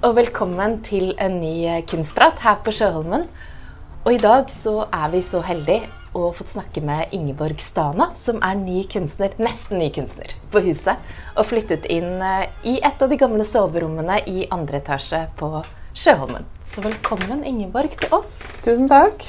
og 0.00 0.14
velkommen 0.16 0.78
til 0.80 1.10
en 1.20 1.34
ny 1.42 1.82
kunstprat 1.84 2.38
her 2.40 2.60
på 2.64 2.72
Sjøholmen. 2.72 3.26
Og 4.06 4.14
i 4.14 4.20
dag 4.20 4.46
så 4.48 4.86
er 4.88 5.10
vi 5.12 5.20
så 5.20 5.42
heldige 5.44 5.90
å 6.16 6.30
fått 6.32 6.54
snakke 6.54 6.80
med 6.80 7.12
Ingeborg 7.12 7.60
Stana, 7.60 8.06
som 8.16 8.38
er 8.40 8.56
ny 8.56 8.86
kunstner, 8.88 9.34
nesten 9.36 9.76
ny 9.76 9.90
kunstner, 9.92 10.32
på 10.54 10.62
huset. 10.64 10.96
Og 11.36 11.44
flyttet 11.50 11.84
inn 11.92 12.16
eh, 12.24 12.46
i 12.64 12.78
et 12.80 13.04
av 13.04 13.12
de 13.12 13.18
gamle 13.20 13.44
soverommene 13.44 14.22
i 14.24 14.46
andre 14.48 14.80
etasje 14.80 15.20
på 15.36 15.60
Sjøholmen. 15.92 16.48
Så 16.64 16.80
velkommen, 16.86 17.44
Ingeborg, 17.44 17.92
til 18.00 18.16
oss. 18.16 18.40
Tusen 18.64 18.88
takk. 18.88 19.28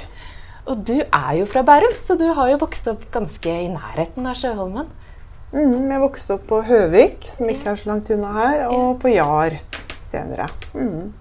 Og 0.71 0.87
du 0.87 1.01
er 1.03 1.33
jo 1.41 1.51
fra 1.51 1.65
Bærum, 1.67 1.99
så 1.99 2.15
du 2.15 2.29
har 2.31 2.53
jo 2.53 2.61
vokst 2.63 2.87
opp 2.93 3.03
ganske 3.11 3.59
i 3.65 3.67
nærheten 3.75 4.23
av 4.23 4.39
Sjøholmen. 4.39 4.87
Mm, 5.51 5.91
jeg 5.91 6.03
vokste 6.07 6.39
opp 6.39 6.47
på 6.47 6.63
Høvik, 6.63 7.27
som 7.27 7.51
ikke 7.51 7.73
er 7.73 7.83
så 7.83 7.91
langt 7.91 8.15
unna 8.15 8.31
her, 8.39 8.67
og 8.71 9.01
på 9.03 9.11
Jar 9.17 9.59
senere. 10.11 10.49
Mm. 10.75 11.11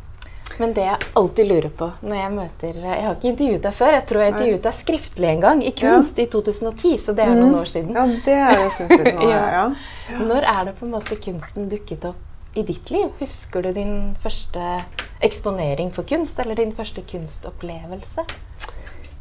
Men 0.60 0.72
det 0.76 0.84
jeg 0.84 1.10
alltid 1.16 1.46
lurer 1.48 1.70
på 1.72 1.86
når 2.02 2.16
jeg 2.18 2.32
møter 2.34 2.80
Jeg 2.82 3.04
har 3.06 3.14
ikke 3.14 3.30
intervjuet 3.30 3.62
deg 3.64 3.76
før. 3.76 3.92
Jeg 3.94 4.06
tror 4.10 4.22
jeg 4.22 4.32
intervjuet 4.34 4.66
deg 4.66 4.76
skriftlig 4.76 5.30
en 5.30 5.44
gang, 5.44 5.62
i 5.64 5.72
Kunst 5.78 6.18
ja. 6.18 6.26
i 6.26 6.32
2010. 6.32 6.96
Så 7.04 7.14
det 7.16 7.24
er 7.24 7.32
noen 7.32 7.54
mm. 7.54 7.60
år 7.60 7.70
siden. 7.70 7.96
Ja, 7.96 8.06
det 8.26 8.36
er 8.36 8.64
en 8.64 8.74
stund 8.74 8.92
siden 8.96 9.16
nå, 9.20 9.30
ja. 9.34 9.44
ja. 9.54 10.18
Når 10.20 10.50
er 10.52 10.68
det 10.68 10.76
på 10.80 10.88
en 10.88 10.92
måte 10.96 11.20
kunsten 11.22 11.70
dukket 11.72 12.04
opp 12.10 12.58
i 12.58 12.66
ditt 12.66 12.92
liv? 12.92 13.08
Husker 13.22 13.64
du 13.64 13.72
din 13.76 13.96
første 14.20 14.76
eksponering 15.24 15.92
for 15.94 16.08
kunst, 16.08 16.38
eller 16.42 16.58
din 16.58 16.74
første 16.76 17.04
kunstopplevelse? 17.08 18.26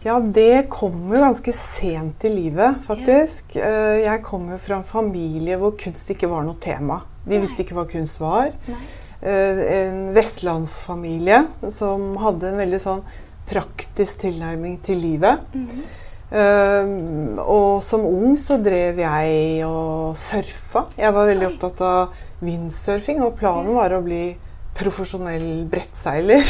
Ja, 0.03 0.15
det 0.19 0.69
kom 0.71 1.09
jo 1.11 1.19
ganske 1.19 1.51
sent 1.55 2.23
i 2.23 2.31
livet, 2.31 2.79
faktisk. 2.85 3.55
Yeah. 3.57 3.99
Jeg 4.05 4.23
kommer 4.23 4.59
fra 4.61 4.79
en 4.79 4.87
familie 4.87 5.59
hvor 5.59 5.75
kunst 5.79 6.11
ikke 6.11 6.29
var 6.31 6.45
noe 6.47 6.55
tema. 6.63 7.01
De 7.27 7.39
visste 7.39 7.65
ikke 7.65 7.75
hva 7.75 7.83
kunst 7.87 8.21
var. 8.23 8.53
Nei. 8.67 8.79
Eh, 9.21 9.63
en 9.75 10.13
vestlandsfamilie 10.15 11.41
som 11.75 12.13
hadde 12.23 12.53
en 12.53 12.61
veldig 12.61 12.79
sånn 12.79 13.01
praktisk 13.49 14.21
tilnærming 14.21 14.77
til 14.85 14.97
livet. 14.97 15.39
Mm 15.53 15.65
-hmm. 15.65 15.89
Uh, 16.29 17.41
og 17.41 17.83
som 17.83 18.03
ung 18.05 18.35
så 18.37 18.59
drev 18.61 18.99
jeg 19.01 19.65
og 19.65 20.17
surfa. 20.17 20.83
Jeg 20.97 21.13
var 21.15 21.25
veldig 21.25 21.47
Oi. 21.47 21.53
opptatt 21.53 21.81
av 21.81 22.13
windsurfing, 22.45 23.23
og 23.25 23.33
planen 23.39 23.73
var 23.73 23.95
å 23.97 24.03
bli 24.05 24.37
profesjonell 24.77 25.65
brettseiler. 25.71 26.45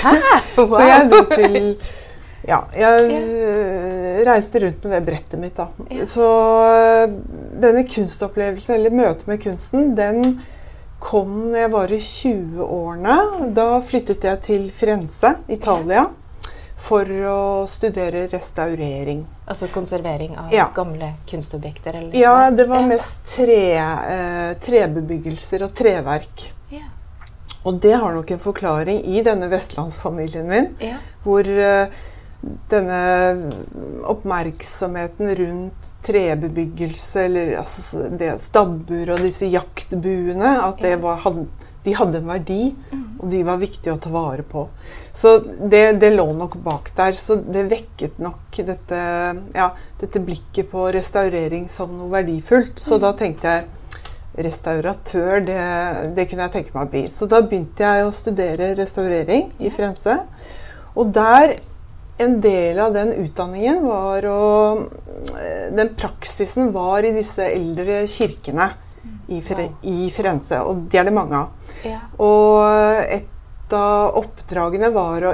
Wow. 0.58 0.68
så 0.76 0.82
jeg 0.84 1.10
dro 1.10 1.24
til 1.32 1.78
Ja, 2.48 2.62
jeg 2.76 3.08
yeah. 3.12 4.20
reiste 4.28 4.60
rundt 4.60 4.84
med 4.84 4.94
det 4.96 5.02
brettet 5.06 5.40
mitt, 5.40 5.56
da. 5.56 5.70
Yeah. 5.92 6.06
Så 6.08 6.28
denne 7.60 7.84
kunstopplevelsen, 7.88 8.76
eller 8.76 8.96
møtet 8.96 9.28
med 9.28 9.42
kunsten, 9.44 9.96
den 9.96 10.40
kom 11.00 11.36
når 11.50 11.60
jeg 11.64 11.72
var 11.74 11.92
i 11.92 12.00
20-årene. 12.06 13.18
Da 13.56 13.68
flyttet 13.86 14.26
jeg 14.28 14.42
til 14.46 14.68
Firenze, 14.76 15.36
Italia, 15.52 16.06
for 16.80 17.10
å 17.32 17.40
studere 17.72 18.26
restaurering. 18.32 19.24
Altså 19.50 19.70
konservering 19.74 20.38
av 20.40 20.54
ja. 20.54 20.70
gamle 20.76 21.14
kunstobjekter? 21.30 21.98
Eller? 22.02 22.16
Ja, 22.20 22.52
det 22.52 22.68
var 22.70 22.86
mest 22.88 23.26
tre, 23.32 23.64
eh, 23.80 24.54
trebebyggelser 24.64 25.66
og 25.68 25.74
treverk. 25.78 26.46
Ja. 26.74 26.86
Og 27.64 27.82
det 27.84 27.96
har 27.98 28.16
nok 28.16 28.32
en 28.32 28.44
forklaring 28.44 29.04
i 29.10 29.24
denne 29.26 29.50
vestlandsfamilien 29.52 30.48
min, 30.48 30.72
ja. 30.84 31.00
hvor 31.26 31.48
eh, 31.48 32.00
denne 32.42 33.00
oppmerksomheten 34.08 35.36
rundt 35.36 35.90
trebebyggelse, 36.06 37.24
eller 37.26 37.58
altså, 37.60 38.06
det 38.16 38.38
stabbur 38.40 39.16
og 39.16 39.26
disse 39.26 39.50
jaktbuene, 39.52 40.54
at 40.64 40.86
var, 41.02 41.26
de 41.84 41.96
hadde 41.96 42.22
en 42.22 42.30
verdi, 42.30 42.62
mm. 42.92 43.04
og 43.20 43.26
de 43.34 43.42
var 43.48 43.60
viktige 43.60 43.96
å 43.96 44.00
ta 44.00 44.12
vare 44.14 44.46
på. 44.48 44.66
Så 45.16 45.36
det, 45.44 46.00
det 46.00 46.14
lå 46.14 46.30
nok 46.38 46.56
bak 46.64 46.94
der. 46.96 47.18
Så 47.18 47.42
det 47.44 47.66
vekket 47.72 48.22
nok 48.24 48.62
dette, 48.68 49.02
ja, 49.56 49.68
dette 50.00 50.24
blikket 50.24 50.72
på 50.72 50.88
restaurering 50.96 51.68
som 51.72 51.92
noe 51.98 52.12
verdifullt. 52.14 52.80
Så 52.80 52.96
mm. 52.96 53.04
da 53.04 53.14
tenkte 53.20 53.58
jeg 53.58 53.68
restauratør, 54.46 55.42
det, 55.44 55.60
det, 56.16 56.28
kunne 56.30 56.48
jeg 56.48 56.56
tenke 56.56 56.76
meg 56.76 56.88
å 56.88 56.92
bli. 56.94 57.04
Så 57.12 57.28
da 57.28 57.42
begynte 57.44 57.84
jeg 57.84 58.08
å 58.08 58.16
studere 58.16 58.72
restaurering 58.80 59.50
i 59.60 59.72
Firenze. 59.74 60.22
Og 60.96 61.12
der 61.16 61.58
en 62.20 62.42
del 62.44 62.80
av 62.84 62.92
den 62.94 63.14
utdanningen 63.24 63.80
var 63.88 64.26
å 64.28 64.42
eh, 65.40 65.72
Den 65.76 65.96
praksisen 65.98 66.74
var 66.76 67.04
i 67.08 67.14
disse 67.16 67.44
eldre 67.48 68.04
kirkene 68.12 68.68
i, 69.30 69.42
Firenze, 70.12 70.60
og 70.66 70.76
det 70.90 70.98
er 71.00 71.06
det 71.08 71.14
mange 71.16 71.38
av. 71.38 71.48
Ja. 71.86 72.00
Og 72.26 72.66
et 73.06 73.74
av 73.78 74.18
oppdragene 74.18 74.90
var 74.92 75.24
å 75.30 75.34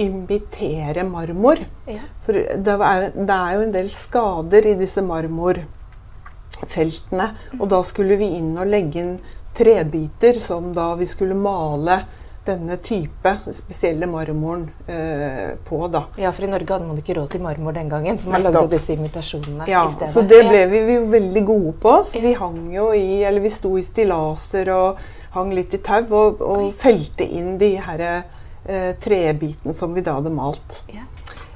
imitere 0.00 1.04
marmor. 1.04 1.58
Ja. 1.90 2.00
For 2.22 2.32
det 2.38 2.72
er, 2.72 3.10
det 3.16 3.34
er, 3.34 3.54
jo 3.56 3.62
en 3.66 3.72
del 3.74 3.90
skader 3.92 4.66
i 4.70 4.74
disse 4.78 5.02
marmorfeltene. 5.04 7.28
Og 7.58 7.68
da 7.74 7.82
skulle 7.86 8.16
vi 8.20 8.28
inn 8.38 8.56
og 8.56 8.66
legge 8.70 9.00
inn 9.02 9.18
trebiter 9.52 10.32
som 10.40 10.72
da 10.72 10.94
vi 10.96 11.06
skulle 11.10 11.34
male 11.36 12.04
denne 12.46 12.76
type 12.82 13.32
spesielle 13.54 14.06
marmoren 14.10 14.64
eh, 14.86 15.54
på. 15.64 15.78
da. 15.88 16.04
Ja, 16.18 16.32
for 16.34 16.46
i 16.46 16.50
Norge 16.50 16.74
hadde 16.74 16.88
man 16.88 16.98
ikke 16.98 17.14
råd 17.18 17.30
til 17.34 17.42
marmor 17.44 17.74
den 17.76 17.90
gangen, 17.90 18.18
så 18.18 18.32
man 18.32 18.42
lagde 18.42 18.64
disse 18.72 18.96
imitasjonene 18.96 19.68
ja, 19.70 19.84
i 19.86 19.94
stedet. 19.94 20.10
Så 20.10 20.24
det 20.26 20.40
ble 20.48 20.64
vi, 20.72 20.82
vi 20.88 20.96
jo 20.98 21.08
veldig 21.12 21.44
gode 21.46 21.74
på. 21.82 21.96
Så 22.10 22.22
vi 22.24 22.34
hang 22.38 22.62
jo 22.74 22.88
i, 22.98 23.22
eller 23.28 23.44
vi 23.44 23.52
sto 23.54 23.76
i 23.78 23.84
stillaser 23.86 24.72
og 24.74 25.02
hang 25.36 25.52
litt 25.54 25.76
i 25.78 25.82
tau 25.84 26.02
og, 26.08 26.42
og 26.42 26.72
felte 26.78 27.26
inn 27.26 27.54
de 27.60 27.76
her 27.82 28.06
eh, 28.08 28.90
trebitene 29.02 29.76
som 29.76 29.94
vi 29.94 30.04
da 30.04 30.18
hadde 30.18 30.34
malt. 30.34 30.82
Ja. 30.90 31.06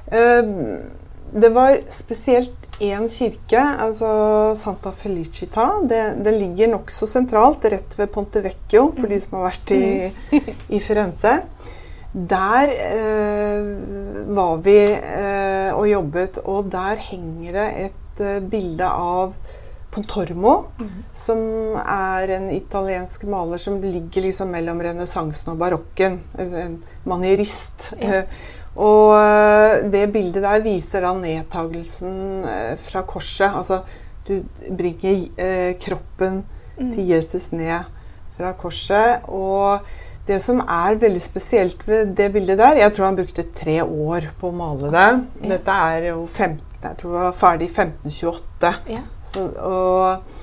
Eh, 0.07 0.53
det 1.37 1.51
var 1.51 1.81
spesielt 1.91 2.66
én 2.83 3.07
kirke, 3.09 3.59
altså 3.59 4.09
Santa 4.59 4.91
Felicita. 4.91 5.67
Det, 5.87 6.01
det 6.23 6.33
ligger 6.35 6.71
nokså 6.75 7.09
sentralt, 7.09 7.65
rett 7.71 7.97
ved 7.97 8.11
Ponte 8.13 8.43
Vecchio, 8.45 8.91
for 8.95 9.09
de 9.11 9.19
som 9.21 9.39
har 9.39 9.49
vært 9.49 9.73
i, 9.75 9.83
mm. 10.31 10.51
i 10.77 10.81
Firenze. 10.83 11.37
Der 12.17 12.71
eh, 12.71 13.69
var 14.33 14.59
vi 14.65 14.79
eh, 14.95 15.71
og 15.75 15.85
jobbet, 15.89 16.41
og 16.45 16.69
der 16.73 17.01
henger 17.09 17.57
det 17.59 17.69
et 17.87 18.21
eh, 18.25 18.41
bilde 18.41 18.87
av 18.89 19.35
Pontormo, 19.93 20.53
mm. 20.77 20.89
som 21.15 21.39
er 21.81 22.33
en 22.35 22.49
italiensk 22.53 23.23
maler 23.29 23.61
som 23.61 23.79
ligger 23.81 24.27
liksom 24.27 24.51
mellom 24.53 24.81
renessansen 24.85 25.53
og 25.53 25.61
barokken. 25.61 26.19
En 26.37 26.77
manierist. 27.09 27.91
Ja. 28.01 28.23
Og 28.77 29.13
eh, 29.17 29.85
det 29.91 30.05
bildet 30.13 30.43
der 30.45 30.61
viser 30.65 31.01
da 31.05 31.13
nedtagelsen 31.17 32.45
eh, 32.45 32.73
fra 32.81 33.01
korset. 33.09 33.49
Altså 33.49 33.81
du 34.27 34.41
bringer 34.77 35.23
eh, 35.39 35.73
kroppen 35.81 36.43
mm. 36.77 36.91
til 36.91 37.13
Jesus 37.15 37.51
ned 37.55 37.87
fra 38.37 38.53
korset. 38.59 39.25
Og 39.27 39.79
det 40.27 40.41
som 40.43 40.59
er 40.61 40.99
veldig 40.99 41.23
spesielt 41.23 41.85
ved 41.87 42.13
det 42.19 42.31
bildet 42.33 42.59
der 42.59 42.81
Jeg 42.83 42.93
tror 42.93 43.05
han 43.05 43.15
brukte 43.15 43.47
tre 43.55 43.79
år 43.83 44.29
på 44.39 44.51
å 44.51 44.57
male 44.57 44.91
det. 44.93 45.09
Dette 45.55 45.77
er 45.91 46.09
jo 46.11 46.25
15, 46.27 46.59
jeg 46.83 46.97
tror 46.99 47.15
det 47.15 47.23
var 47.23 47.37
ferdig 47.39 47.69
i 47.69 47.73
1528. 47.73 48.73
Ja. 48.93 49.05
Så, 49.31 49.47
og 49.63 50.36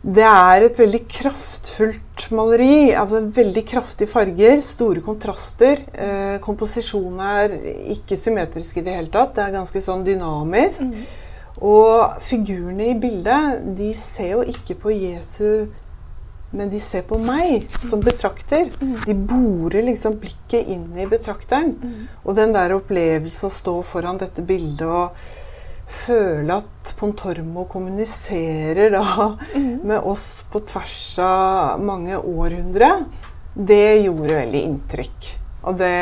det 0.00 0.24
er 0.24 0.64
et 0.64 0.78
veldig 0.80 1.00
kraftfullt 1.12 2.30
maleri. 2.32 2.92
altså 2.96 3.20
Veldig 3.36 3.64
kraftige 3.68 4.08
farger, 4.08 4.62
store 4.64 5.02
kontraster. 5.04 5.82
Eh, 5.92 6.38
komposisjonen 6.40 7.20
er 7.20 7.56
ikke 7.92 8.16
symmetrisk 8.16 8.78
i 8.80 8.84
det 8.86 8.94
hele 8.96 9.12
tatt. 9.12 9.34
Det 9.36 9.44
er 9.44 9.58
ganske 9.58 9.82
sånn 9.84 10.06
dynamisk. 10.06 10.86
Mm. 10.88 11.04
Og 11.68 12.16
figurene 12.24 12.94
i 12.94 12.96
bildet 12.96 13.60
de 13.76 13.90
ser 13.98 14.38
jo 14.38 14.46
ikke 14.48 14.78
på 14.80 14.94
Jesu, 14.94 15.68
men 16.56 16.72
de 16.72 16.80
ser 16.80 17.04
på 17.04 17.18
meg 17.20 17.68
som 17.84 18.00
betrakter. 18.00 18.72
Mm. 18.80 18.96
De 19.04 19.18
borer 19.34 19.84
liksom 19.90 20.16
blikket 20.22 20.72
inn 20.72 20.88
i 20.96 21.10
betrakteren. 21.10 21.76
Mm. 21.76 22.08
Og 22.24 22.40
den 22.40 22.56
der 22.56 22.72
opplevelsen 22.78 23.50
å 23.50 23.54
stå 23.60 23.76
foran 23.84 24.22
dette 24.22 24.40
bildet 24.48 24.88
og 24.88 25.12
føle 25.90 26.60
at 26.60 26.92
Pontormo 26.98 27.64
kommuniserer 27.70 28.92
da 28.94 29.04
mm. 29.54 29.80
med 29.86 29.98
oss 29.98 30.42
på 30.50 30.62
tvers 30.68 30.98
av 31.24 31.82
mange 31.84 32.18
århundre, 32.18 32.90
det 33.54 34.02
gjorde 34.04 34.36
veldig 34.42 34.60
inntrykk. 34.68 35.30
Og 35.68 35.80
det, 35.80 35.94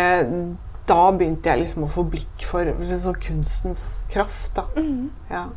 da 0.88 1.00
begynte 1.14 1.50
jeg 1.50 1.64
liksom 1.64 1.87
å 1.87 1.93
få 1.93 2.05
blikk 2.12 2.44
for 2.49 2.69
sånn 2.88 3.23
kunstens 3.23 3.87
kraft. 4.12 4.55
da. 4.58 4.69
Mm. 4.76 5.08
Ja. 5.31 5.49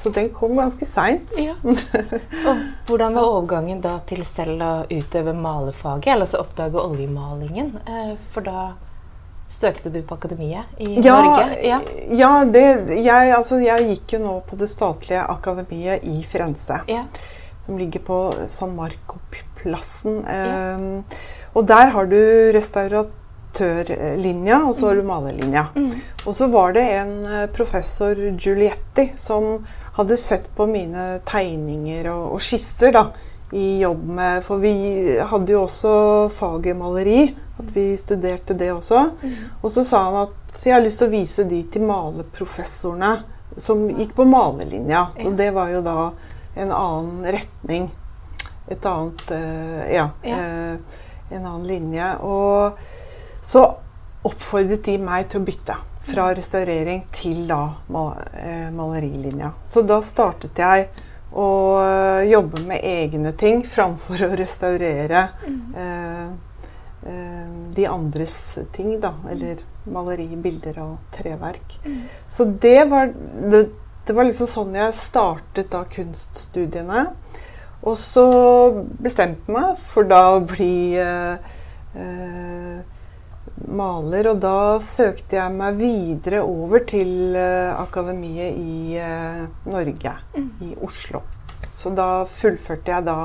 Så 0.00 0.10
den 0.14 0.30
kom 0.32 0.54
ganske 0.56 0.86
seint. 0.88 1.32
Ja. 1.36 1.56
Og 2.48 2.60
hvordan 2.88 3.16
var 3.18 3.32
overgangen 3.34 3.82
da 3.84 3.98
til 4.08 4.22
selv 4.28 4.62
å 4.64 4.72
utøve 4.88 5.34
malefaget, 5.36 6.14
eller 6.14 6.30
så 6.30 6.40
oppdage 6.44 6.80
oljemalingen? 6.80 7.74
Eh, 7.84 8.14
for 8.32 8.46
da 8.46 8.70
Søkte 9.50 9.90
du 9.90 9.98
på 10.06 10.14
akademiet 10.14 10.78
i 10.78 11.00
ja, 11.02 11.16
Norge? 11.18 11.56
Ja, 11.66 11.80
ja 12.14 12.30
det, 12.46 12.62
jeg, 13.02 13.32
altså, 13.34 13.58
jeg, 13.64 13.96
gikk 13.96 14.14
jo 14.14 14.20
nå 14.22 14.36
på 14.46 14.54
det 14.60 14.70
statlige 14.70 15.24
akademiet 15.26 16.06
i 16.06 16.22
Firenze. 16.22 16.78
Ja. 16.88 17.08
Som 17.60 17.78
ligger 17.78 18.00
på 18.06 18.18
San 18.48 18.76
Marco-plassen. 18.78 20.22
Um, 20.22 21.02
Og 21.58 21.66
der 21.66 21.90
har 21.94 22.06
du 22.06 22.20
restauratørlinja, 22.54 24.60
og 24.68 24.76
så 24.78 24.88
har 24.88 25.00
du 25.00 25.06
malerlinja. 25.06 25.64
Og 26.26 26.36
så 26.36 26.46
var 26.52 26.72
det 26.76 26.84
en 26.94 27.24
eh, 27.26 27.46
professor, 27.50 28.14
Giulietti, 28.38 29.10
som 29.18 29.66
hadde 29.98 30.16
sett 30.20 30.46
på 30.56 30.66
mine 30.70 31.18
tegninger 31.26 32.10
og, 32.12 32.36
og 32.36 32.40
skisser 32.44 32.92
da, 32.94 33.08
i 33.52 33.80
jobb 33.80 34.04
med 34.16 34.44
For 34.46 34.62
vi 34.62 34.72
hadde 35.30 35.52
jo 35.52 35.64
også 35.64 35.92
faget 36.34 36.76
maleri. 36.78 37.24
At 37.60 37.74
vi 37.76 37.92
studerte 38.00 38.54
det 38.56 38.70
også. 38.72 39.02
Og 39.60 39.72
så 39.72 39.84
sa 39.84 40.04
han 40.06 40.22
at 40.22 40.62
jeg 40.64 40.74
har 40.74 40.84
lyst 40.84 41.02
til 41.02 41.10
å 41.10 41.12
vise 41.12 41.44
de 41.48 41.60
til 41.68 41.84
maleprofessorene 41.88 43.10
som 43.60 43.82
gikk 43.90 44.14
på 44.16 44.24
malerlinja. 44.24 45.10
Og 45.26 45.36
det 45.36 45.50
var 45.52 45.68
jo 45.74 45.82
da 45.84 45.98
en 46.56 46.72
annen 46.72 47.28
retning. 47.36 47.90
Et 48.70 48.86
annet 48.86 49.30
uh, 49.34 49.84
ja, 49.90 50.08
Ja. 50.24 50.40
Uh, 50.40 51.06
en 51.30 51.46
annen 51.46 51.66
linje. 51.66 52.16
Og 52.26 52.78
så 53.42 53.64
oppfordret 54.26 54.84
de 54.84 54.96
meg 55.00 55.28
til 55.30 55.40
å 55.40 55.46
bytte 55.46 55.76
fra 56.10 56.30
restaurering 56.34 57.04
til 57.12 57.44
da 57.48 57.60
mal 57.92 58.16
eh, 58.34 58.68
malerilinja. 58.74 59.52
Så 59.64 59.84
da 59.86 60.00
startet 60.04 60.58
jeg 60.58 60.88
å 61.30 61.48
eh, 61.82 62.30
jobbe 62.30 62.62
med 62.66 62.84
egne 62.86 63.32
ting 63.38 63.62
framfor 63.66 64.24
å 64.26 64.30
restaurere 64.38 65.26
eh, 65.76 66.24
eh, 67.06 67.52
de 67.76 67.86
andres 67.86 68.34
ting, 68.74 68.96
da. 69.02 69.14
Eller 69.30 69.62
maleri, 69.90 70.28
bilder 70.36 70.82
og 70.82 70.96
treverk. 71.14 71.78
Så 72.28 72.44
det 72.62 72.84
var, 72.90 73.12
det, 73.52 73.64
det 74.06 74.16
var 74.16 74.28
liksom 74.28 74.50
sånn 74.50 74.76
jeg 74.76 74.96
startet 74.98 75.70
da 75.72 75.84
kunststudiene. 75.88 77.06
Og 77.80 77.96
så 77.96 78.26
bestemte 79.00 79.46
jeg 79.48 79.56
meg 79.56 79.78
for 79.88 80.08
da 80.08 80.24
å 80.34 80.42
bli 80.44 80.98
eh, 81.00 81.54
eh, 81.96 82.80
maler. 83.68 84.30
Og 84.32 84.40
da 84.42 84.78
søkte 84.84 85.38
jeg 85.38 85.56
meg 85.56 85.78
videre 85.80 86.42
over 86.46 86.84
til 86.88 87.36
eh, 87.38 87.72
akademiet 87.76 88.58
i 88.58 88.96
eh, 89.00 89.44
Norge, 89.70 90.14
i 90.64 90.74
Oslo. 90.80 91.22
Så 91.72 91.92
da 91.96 92.24
fullførte 92.28 92.92
jeg 92.92 93.06
da 93.08 93.18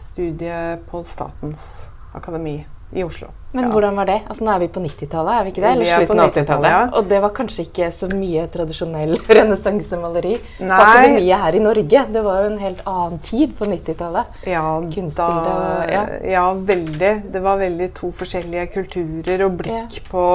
studiet 0.00 0.84
på 0.90 1.02
Statens 1.08 1.88
akademi 2.14 2.58
i 2.92 3.02
Oslo. 3.04 3.28
Men 3.52 3.64
Ja. 3.64 3.70
hvordan 3.70 3.96
var 3.96 4.04
det? 4.06 4.20
Altså 4.28 4.44
Nå 4.44 4.50
er 4.54 4.58
vi 4.58 4.68
på 4.68 4.80
90-tallet, 4.82 5.32
er 5.40 5.44
vi 5.44 5.50
ikke 5.50 5.62
det? 5.62 5.70
Eller 5.70 5.84
Vi 5.84 5.90
slutten 6.06 6.20
av 6.20 6.30
80-tallet. 6.32 6.70
ja. 6.70 6.88
Og 6.98 7.08
det 7.08 7.20
var 7.22 7.30
kanskje 7.30 7.62
ikke 7.68 7.88
så 7.92 8.08
mye 8.14 8.46
tradisjonell 8.50 9.14
renessansemaleri 9.38 10.34
på 10.58 10.64
ikke 10.64 10.80
akademiet 10.80 11.38
her 11.44 11.54
i 11.54 11.62
Norge. 11.62 12.04
Det 12.12 12.22
var 12.24 12.40
jo 12.42 12.50
en 12.52 12.58
helt 12.58 12.82
annen 12.86 13.18
tid 13.22 13.54
på 13.58 13.64
90-tallet. 13.70 14.24
Ja, 14.46 14.64
Kunstbilde 14.80 15.44
da, 15.44 15.54
og- 15.54 15.90
ja. 15.90 16.04
ja. 16.32 16.44
veldig. 16.54 17.12
Det 17.32 17.42
var 17.42 17.58
veldig 17.58 17.92
to 17.94 18.10
forskjellige 18.10 18.66
kulturer 18.74 19.44
og 19.46 19.56
blikk 19.62 20.02
på 20.10 20.26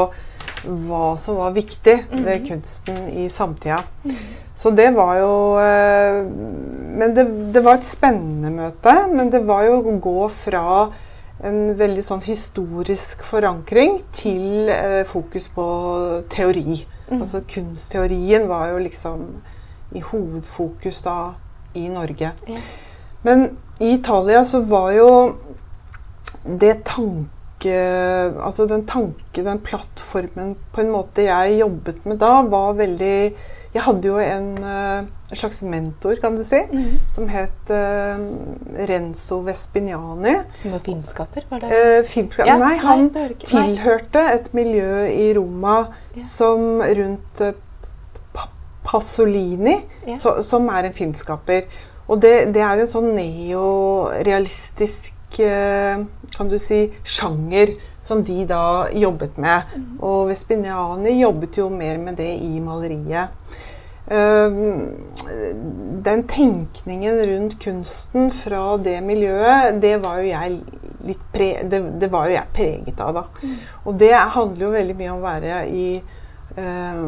hva 0.68 1.18
som 1.18 1.38
var 1.40 1.51
viktig 1.56 1.98
ved 2.12 2.48
kunsten 2.48 2.98
i 3.16 3.30
samtida. 3.31 3.81
Så 4.60 4.72
det 4.75 4.90
var 4.96 5.13
jo 5.22 5.57
eh, 5.60 6.24
Men 7.00 7.13
det, 7.16 7.24
det 7.54 7.62
var 7.63 7.78
et 7.80 7.86
spennende 7.88 8.51
møte. 8.51 8.96
Men 9.13 9.30
det 9.30 9.44
var 9.48 9.63
jo 9.63 9.78
å 9.80 10.00
gå 10.04 10.30
fra 10.30 10.63
en 11.44 11.59
veldig 11.80 12.03
sånn 12.03 12.24
historisk 12.25 13.24
forankring 13.24 14.00
til 14.15 14.69
eh, 14.74 15.03
fokus 15.07 15.47
på 15.53 15.68
teori. 16.31 16.81
Mm. 17.09 17.21
Altså 17.21 17.41
kunstteorien 17.50 18.47
var 18.50 18.74
jo 18.74 18.81
liksom 18.83 19.24
i 19.95 20.03
hovedfokus 20.03 21.01
da 21.06 21.18
i 21.80 21.88
Norge. 21.89 22.33
Ja. 22.47 22.62
Men 23.24 23.57
i 23.80 23.94
Italia 23.94 24.44
så 24.45 24.62
var 24.62 24.91
jo 24.91 25.09
det 26.44 26.83
tanke 27.59 28.41
Altså 28.44 28.65
den 28.67 28.85
tanke, 28.85 29.44
den 29.44 29.59
plattformen 29.59 30.56
på 30.73 30.81
en 30.81 30.91
måte 30.91 31.21
jeg 31.25 31.59
jobbet 31.59 32.06
med 32.06 32.17
da, 32.19 32.41
var 32.47 32.73
veldig 32.77 33.33
Jeg 33.73 33.83
hadde 33.85 34.07
jo 34.07 34.17
en, 34.17 34.57
eh, 34.57 35.03
slags 35.35 35.61
mentor, 35.61 36.15
kan 36.21 36.35
du 36.35 36.44
si, 36.44 36.57
som 37.13 37.27
het 37.29 37.69
uh, 37.69 38.17
Renzo 38.89 39.44
Vespignani. 39.45 40.33
Som 40.57 40.71
var 40.73 40.79
filmskaper, 40.79 41.44
var 41.51 41.59
det? 41.61 41.69
Uh, 41.69 42.01
filmskaper, 42.09 42.50
Ja, 42.50 42.57
nei, 42.57 42.77
han 42.81 43.11
nei, 43.13 43.27
ikke. 43.35 43.45
Nei. 43.53 43.62
tilhørte 43.67 44.19
et 44.33 44.50
miljø 44.57 45.05
i 45.13 45.33
Roma 45.38 45.88
Ja. 46.15 46.21
som 46.25 46.81
rundt 46.81 47.41
uh, 47.45 47.53
Pasolini, 48.83 49.77
Ja. 50.07 50.17
så, 50.17 50.41
som 50.41 50.65
er 50.73 50.83
en 50.89 50.94
filmskaper. 50.94 51.62
Og 52.09 52.21
det, 52.25 52.53
det 52.55 52.62
er 52.65 52.79
en 52.81 52.89
sånn 52.89 53.13
neorealistisk 53.13 55.12
eh, 55.13 55.19
kan 55.37 56.49
du 56.49 56.57
si, 56.59 56.87
sjanger 57.03 57.75
som 58.01 58.23
de 58.23 58.45
da 58.49 58.89
jobbet 58.93 59.37
med. 59.37 59.61
Mhm. 59.75 59.97
Og 60.01 60.29
Vespiniani 60.29 61.19
jobbet 61.21 61.57
jo 61.57 61.69
mer 61.69 61.97
med 61.97 62.17
det 62.17 62.31
i 62.41 62.59
maleriet. 62.59 63.29
Um, 64.09 64.87
den 66.03 66.23
tenkningen 66.27 67.19
rundt 67.29 67.59
kunsten 67.61 68.31
fra 68.31 68.77
det 68.77 69.03
miljøet, 69.05 69.81
det 69.81 69.99
var 70.01 70.17
jo 70.17 70.31
jeg 70.31 70.55
litt 71.05 71.27
pre 71.31 71.49
det, 71.69 71.81
det 72.01 72.09
var 72.11 72.25
jo 72.27 72.33
jeg 72.33 72.53
preget 72.55 73.03
av, 73.05 73.19
da. 73.19 73.51
Og 73.85 73.99
det 73.99 74.13
handler 74.15 74.65
jo 74.65 74.71
veldig 74.73 74.95
mye 74.97 75.11
om 75.13 75.21
å 75.21 75.27
være 75.27 75.59
i 75.69 75.85
eh, 76.57 77.03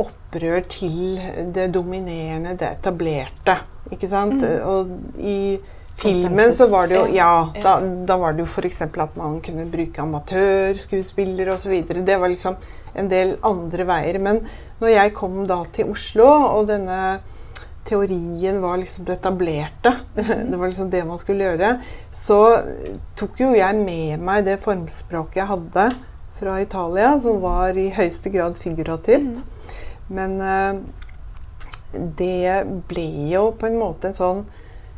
opprør 0.00 0.64
til 0.72 1.20
det 1.54 1.68
dominerende, 1.74 2.56
det 2.58 2.74
etablerte. 2.78 3.56
Ikke 3.94 4.10
sant? 4.10 4.42
Og 4.66 4.90
i 5.22 5.58
filmen 6.00 6.54
så 6.56 6.66
var 6.72 6.88
det 6.90 6.96
jo 6.96 7.06
Ja, 7.14 7.50
da, 7.62 7.78
da 7.80 8.16
var 8.20 8.34
det 8.34 8.44
jo 8.44 8.48
f.eks. 8.48 8.82
at 8.88 9.18
man 9.18 9.40
kunne 9.44 9.66
bruke 9.70 10.02
amatørskuespillere 10.02 11.54
osv. 11.54 11.74
Det 12.06 12.16
var 12.20 12.32
liksom 12.32 12.56
en 12.98 13.10
del 13.10 13.36
andre 13.46 13.86
veier. 13.88 14.20
Men 14.22 14.42
når 14.80 14.94
jeg 14.94 15.14
kom 15.18 15.42
da 15.48 15.62
til 15.74 15.92
Oslo, 15.92 16.28
og 16.50 16.70
denne 16.70 17.20
teorien 17.88 18.60
var 18.62 18.78
liksom 18.78 19.06
det 19.08 19.18
etablerte, 19.18 19.94
det 20.14 20.56
var 20.56 20.68
liksom 20.68 20.90
det 20.92 21.02
man 21.08 21.20
skulle 21.22 21.48
gjøre, 21.48 21.74
så 22.14 22.40
tok 23.18 23.42
jo 23.42 23.52
jeg 23.56 23.80
med 23.80 24.22
meg 24.24 24.46
det 24.46 24.60
formspråket 24.62 25.42
jeg 25.42 25.50
hadde 25.50 25.90
fra 26.40 26.56
Italia, 26.62 27.12
som 27.20 27.42
var 27.42 27.76
i 27.76 27.90
høyeste 27.92 28.32
grad 28.32 28.56
figurativt. 28.56 29.44
Men 30.10 30.40
eh, 30.40 30.80
det 32.18 32.64
ble 32.88 33.06
jo 33.34 33.50
på 33.58 33.68
en 33.68 33.78
måte 33.80 34.10
en 34.10 34.16
sånn 34.16 34.44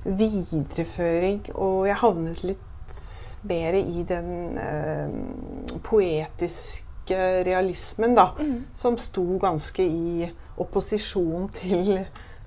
videreføring, 0.04 1.46
og 1.54 1.86
jeg 1.88 2.00
havnet 2.02 2.42
litt 2.46 2.68
mer 3.48 3.76
i 3.78 4.02
den 4.08 4.58
eh, 4.60 5.14
poetiske 5.86 7.20
realismen, 7.46 8.16
da, 8.18 8.32
som 8.76 8.98
sto 9.00 9.24
ganske 9.40 9.84
i 9.84 10.28
opposisjon 10.60 11.48
til 11.56 12.04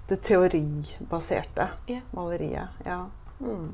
det 0.09 0.19
teoribaserte 0.21 1.69
yeah. 1.89 2.05
maleriet. 2.13 2.77
Ja. 2.85 3.05
Mm. 3.39 3.73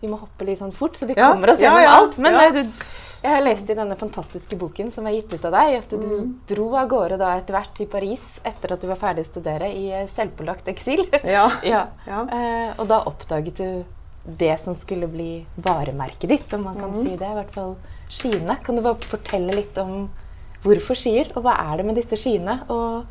Vi 0.00 0.08
må 0.08 0.16
hoppe 0.20 0.44
litt 0.48 0.58
sånn 0.58 0.72
fort, 0.72 0.96
så 0.96 1.06
vi 1.06 1.14
Ja, 1.16 1.32
kommer 1.32 1.50
oss 1.52 1.60
ja, 1.60 1.70
gjennom 1.74 1.82
ja, 1.84 1.96
alt. 2.00 2.18
Men 2.18 2.32
ja. 2.34 2.46
eh, 2.46 2.52
du, 2.52 2.84
jeg 3.22 3.34
har 3.34 3.42
lest 3.44 3.68
i 3.70 3.74
denne 3.76 3.96
fantastiske 4.00 4.56
boken 4.56 4.90
som 4.90 5.04
er 5.06 5.18
gitt 5.18 5.34
ut 5.34 5.44
av 5.44 5.52
deg, 5.52 5.74
at 5.82 5.90
du 5.90 6.06
Mm. 6.08 6.34
dro 6.48 6.70
av 6.76 6.88
gårde 6.88 7.18
da 7.20 7.34
etter 7.36 7.52
hvert 7.58 7.74
til 7.76 7.86
Paris 7.86 8.40
etter 8.44 8.72
at 8.72 8.80
du 8.80 8.88
var 8.88 8.96
ferdig 8.96 9.26
å 9.26 9.28
studere 9.28 9.68
i 9.76 9.90
eh, 9.92 10.06
selvpålagt 10.08 10.68
eksil. 10.72 11.04
Ja. 11.24 11.50
ja. 11.62 11.86
Ja. 12.06 12.22
Eh, 12.32 12.72
og 12.80 12.88
da 12.88 13.02
oppdaget 13.04 13.56
du 13.60 13.84
det 14.38 14.58
som 14.60 14.74
skulle 14.74 15.06
bli 15.08 15.44
varemerket 15.56 16.28
ditt, 16.28 16.52
om 16.54 16.64
man 16.64 16.76
kan 16.80 16.90
Mm. 16.92 17.02
si 17.04 17.16
det. 17.16 17.28
I 17.28 17.36
hvert 17.42 17.52
fall 17.52 17.76
skiene. 18.08 18.56
Kan 18.64 18.76
du 18.76 18.82
bare 18.82 18.96
fortelle 19.08 19.52
litt 19.54 19.76
om 19.78 20.08
hvorfor 20.64 20.94
skyer, 20.96 21.30
og 21.36 21.44
hva 21.44 21.54
er 21.72 21.76
det 21.78 21.86
med 21.86 21.96
disse 21.96 22.16
skyene? 22.20 22.60
Og 22.68 23.04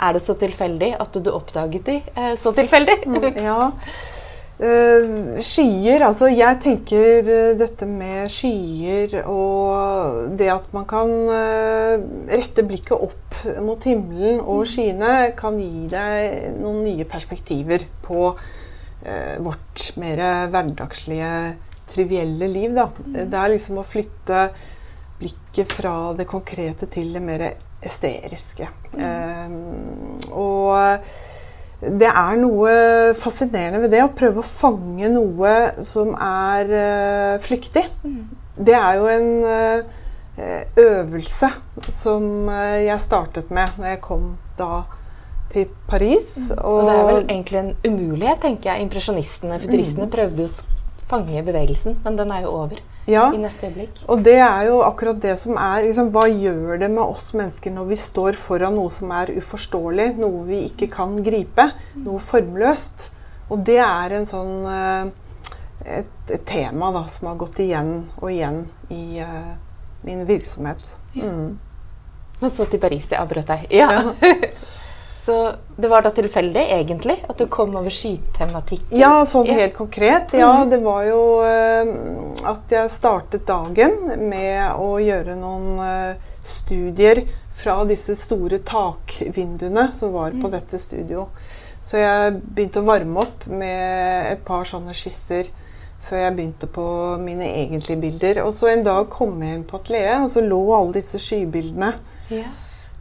er 0.00 0.12
det 0.12 0.22
så 0.22 0.34
tilfeldig 0.38 0.96
at 1.00 1.12
du 1.22 1.30
oppdaget 1.30 1.84
de 1.86 1.96
eh, 2.16 2.34
så 2.34 2.52
tilfeldig? 2.54 2.98
Ja. 3.42 3.70
Eh, 4.54 5.40
skyer 5.42 6.04
Altså, 6.06 6.28
jeg 6.30 6.60
tenker 6.62 7.26
eh, 7.26 7.54
dette 7.58 7.88
med 7.90 8.30
skyer 8.30 9.16
og 9.26 10.28
det 10.38 10.46
at 10.52 10.68
man 10.76 10.86
kan 10.86 11.10
uh, 11.26 11.96
rette 12.30 12.62
blikket 12.66 12.94
opp 12.94 13.40
mot 13.66 13.82
himmelen 13.82 14.38
og 14.38 14.62
skyene, 14.70 15.32
kan 15.38 15.58
gi 15.58 15.88
deg 15.90 16.54
noen 16.60 16.84
nye 16.86 17.06
perspektiver 17.08 17.82
på 18.04 18.30
uh, 18.30 19.34
vårt 19.42 19.90
mer 19.98 20.22
hverdagslige, 20.54 21.34
trivielle 21.90 22.48
liv. 22.50 22.78
Da. 22.78 22.88
Det 23.26 23.40
er 23.40 23.52
liksom 23.52 23.82
å 23.82 23.86
flytte 23.86 24.48
blikket 25.18 25.72
fra 25.72 26.12
det 26.16 26.26
konkrete 26.30 26.88
til 26.90 27.12
det 27.14 27.22
mer 27.22 27.48
esteriske. 27.84 28.68
Eh, 28.98 29.54
og 30.32 31.08
det 31.90 32.08
er 32.08 32.38
noe 32.40 32.70
fascinerende 33.18 33.82
ved 33.84 33.92
det 33.94 34.02
å 34.04 34.12
prøve 34.16 34.42
å 34.42 34.46
fange 34.46 35.10
noe 35.12 35.52
som 35.84 36.14
er 36.16 36.72
uh, 36.72 37.42
flyktig. 37.42 37.84
Det 38.54 38.76
er 38.78 38.98
jo 39.00 39.08
en 39.10 39.30
uh, 39.44 40.02
øvelse 40.80 41.50
som 41.92 42.48
uh, 42.50 42.78
jeg 42.82 43.02
startet 43.02 43.52
med 43.54 43.76
når 43.80 43.94
jeg 43.94 44.02
kom 44.04 44.30
da 44.58 44.84
til 45.52 45.68
Paris. 45.90 46.32
Og 46.56 46.80
det 46.88 46.94
er 46.94 47.04
vel 47.10 47.20
egentlig 47.22 47.60
en 47.60 47.74
umulighet, 47.84 48.42
tenker 48.42 48.72
jeg. 48.72 48.88
Impresjonistene, 48.88 49.60
futuristene, 49.62 50.10
prøvde 50.10 50.46
jo 50.46 50.50
å 50.50 51.06
fange 51.10 51.44
bevegelsen, 51.46 52.00
men 52.06 52.18
den 52.18 52.34
er 52.34 52.46
jo 52.46 52.56
over. 52.64 52.82
Ja, 53.10 53.26
i 53.36 53.38
neste 53.40 53.68
øyeblikk. 53.68 53.98
og 54.08 54.22
det 54.24 54.38
er 54.40 54.62
jo 54.70 54.78
akkurat 54.80 55.18
det 55.20 55.34
som 55.36 55.58
er 55.60 55.82
liksom, 55.84 56.08
Hva 56.14 56.22
gjør 56.30 56.78
det 56.80 56.88
med 56.88 57.02
oss 57.02 57.34
mennesker 57.36 57.74
når 57.74 57.90
vi 57.90 57.98
står 58.00 58.38
foran 58.40 58.78
noe 58.78 58.92
som 58.94 59.12
er 59.12 59.34
uforståelig, 59.36 60.14
noe 60.22 60.46
vi 60.48 60.62
ikke 60.70 60.88
kan 60.94 61.18
gripe, 61.24 61.68
noe 62.00 62.22
formløst? 62.22 63.10
Og 63.52 63.60
det 63.66 63.76
er 63.84 64.14
en 64.16 64.24
sånn 64.24 64.54
eh, 64.72 65.12
et, 65.84 66.30
et 66.32 66.46
tema 66.48 66.88
da, 66.94 67.04
som 67.12 67.28
har 67.28 67.36
gått 67.44 67.60
igjen 67.60 67.92
og 68.16 68.30
igjen 68.32 68.62
i 68.88 69.20
uh, 69.20 69.52
min 70.06 70.24
virksomhet. 70.28 70.94
Mm. 71.12 71.58
Men 72.40 72.50
så 72.50 72.64
til 72.64 72.80
Paris. 72.80 73.10
Jeg 73.10 73.20
avbrøt 73.20 73.52
deg. 73.52 73.68
Ja. 73.74 73.90
så 75.24 75.54
det 75.76 75.88
var 75.88 76.04
da 76.04 76.10
tilfeldig, 76.12 76.66
egentlig, 76.74 77.16
at 77.28 77.38
du 77.40 77.46
kom 77.48 77.72
over 77.78 77.92
skytematikken? 77.92 78.92
Ja, 79.00 79.22
sånn 79.24 79.48
helt 79.48 79.72
konkret. 79.76 80.34
Ja, 80.36 80.66
det 80.68 80.82
var 80.84 81.06
jo 81.08 81.20
uh, 81.40 81.92
at 82.50 82.74
jeg 82.74 82.92
startet 82.92 83.46
dagen 83.48 83.96
med 84.20 84.76
å 84.76 84.98
gjøre 85.00 85.38
noen 85.40 85.80
uh, 85.80 86.34
studier 86.44 87.22
fra 87.56 87.78
disse 87.88 88.18
store 88.20 88.58
takvinduene 88.68 89.86
som 89.96 90.12
var 90.12 90.36
på 90.36 90.50
dette 90.52 90.80
studio. 90.82 91.30
Så 91.84 92.02
jeg 92.02 92.34
begynte 92.44 92.82
å 92.82 92.88
varme 92.88 93.24
opp 93.24 93.46
med 93.48 94.28
et 94.28 94.42
par 94.44 94.68
sånne 94.68 94.92
skisser 94.96 95.48
før 96.04 96.20
jeg 96.20 96.34
begynte 96.36 96.68
på 96.68 96.84
mine 97.22 97.48
egentlige 97.62 98.02
bilder. 98.02 98.42
Og 98.44 98.52
så 98.56 98.74
en 98.74 98.84
dag 98.84 99.08
kom 99.12 99.40
jeg 99.40 99.56
inn 99.56 99.64
på 99.68 99.80
atelieret, 99.80 100.26
og 100.26 100.32
så 100.36 100.44
lå 100.44 100.60
alle 100.76 100.98
disse 100.98 101.22
skybildene 101.22 101.94
Ja. 102.32 102.44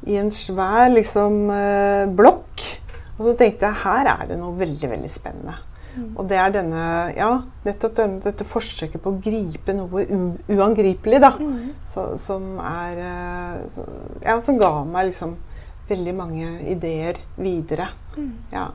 I 0.10 0.18
en 0.20 0.32
svær 0.34 0.90
liksom, 0.94 1.44
eh, 1.54 2.06
blokk. 2.12 2.66
Og 3.18 3.28
så 3.28 3.36
tenkte 3.38 3.70
jeg 3.70 3.84
her 3.84 4.10
er 4.16 4.28
det 4.32 4.40
noe 4.40 4.58
veldig 4.58 4.90
veldig 4.96 5.12
spennende. 5.12 5.60
Og 6.18 6.26
det 6.30 6.38
er 6.42 6.54
denne, 6.54 6.84
ja, 7.14 7.30
nettopp 7.68 7.98
denne, 8.00 8.22
dette 8.24 8.46
forsøket 8.48 9.02
på 9.02 9.12
å 9.14 9.20
gripe 9.22 9.76
noe 9.78 10.06
uangripelig, 10.50 11.20
da. 11.22 11.34
Så, 11.86 12.08
som 12.22 12.56
er 12.58 13.02
eh, 13.04 13.60
så, 13.74 13.86
Ja, 14.24 14.40
som 14.42 14.58
ga 14.62 14.72
meg 14.90 15.12
liksom 15.12 15.36
veldig 15.90 16.16
mange 16.16 16.48
ideer 16.72 17.20
videre. 17.38 17.92
Ja. 18.54 18.72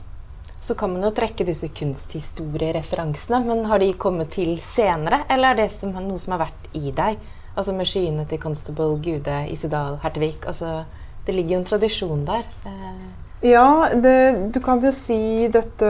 Så 0.61 0.75
kan 0.79 0.93
man 0.93 1.07
jo 1.07 1.11
trekke 1.15 1.47
disse 1.47 1.71
kunsthistoriereferansene, 1.75 3.41
men 3.47 3.67
har 3.71 3.83
de 3.83 3.93
kommet 3.99 4.35
til 4.35 4.57
senere, 4.63 5.23
eller 5.31 5.55
er 5.55 5.63
det 5.63 5.69
som, 5.73 5.95
noe 5.95 6.19
som 6.21 6.35
har 6.35 6.47
vært 6.49 6.71
i 6.77 6.93
deg? 6.95 7.19
Altså 7.59 7.75
med 7.75 7.89
skyene 7.91 8.27
til 8.31 8.39
Constable, 8.43 8.99
Gude, 9.03 9.39
Isedal, 9.51 9.99
Hertevik. 10.05 10.47
Altså, 10.47 10.85
det 11.29 11.37
ligger 11.37 11.59
jo 11.59 11.63
en 11.63 11.73
tradisjon 11.73 12.29
der. 12.29 12.47
Eh, 12.67 13.09
Ja, 13.47 13.87
det, 13.95 14.51
du 14.51 14.59
kan 14.59 14.81
jo 14.83 14.91
si 14.91 15.47
dette 15.55 15.87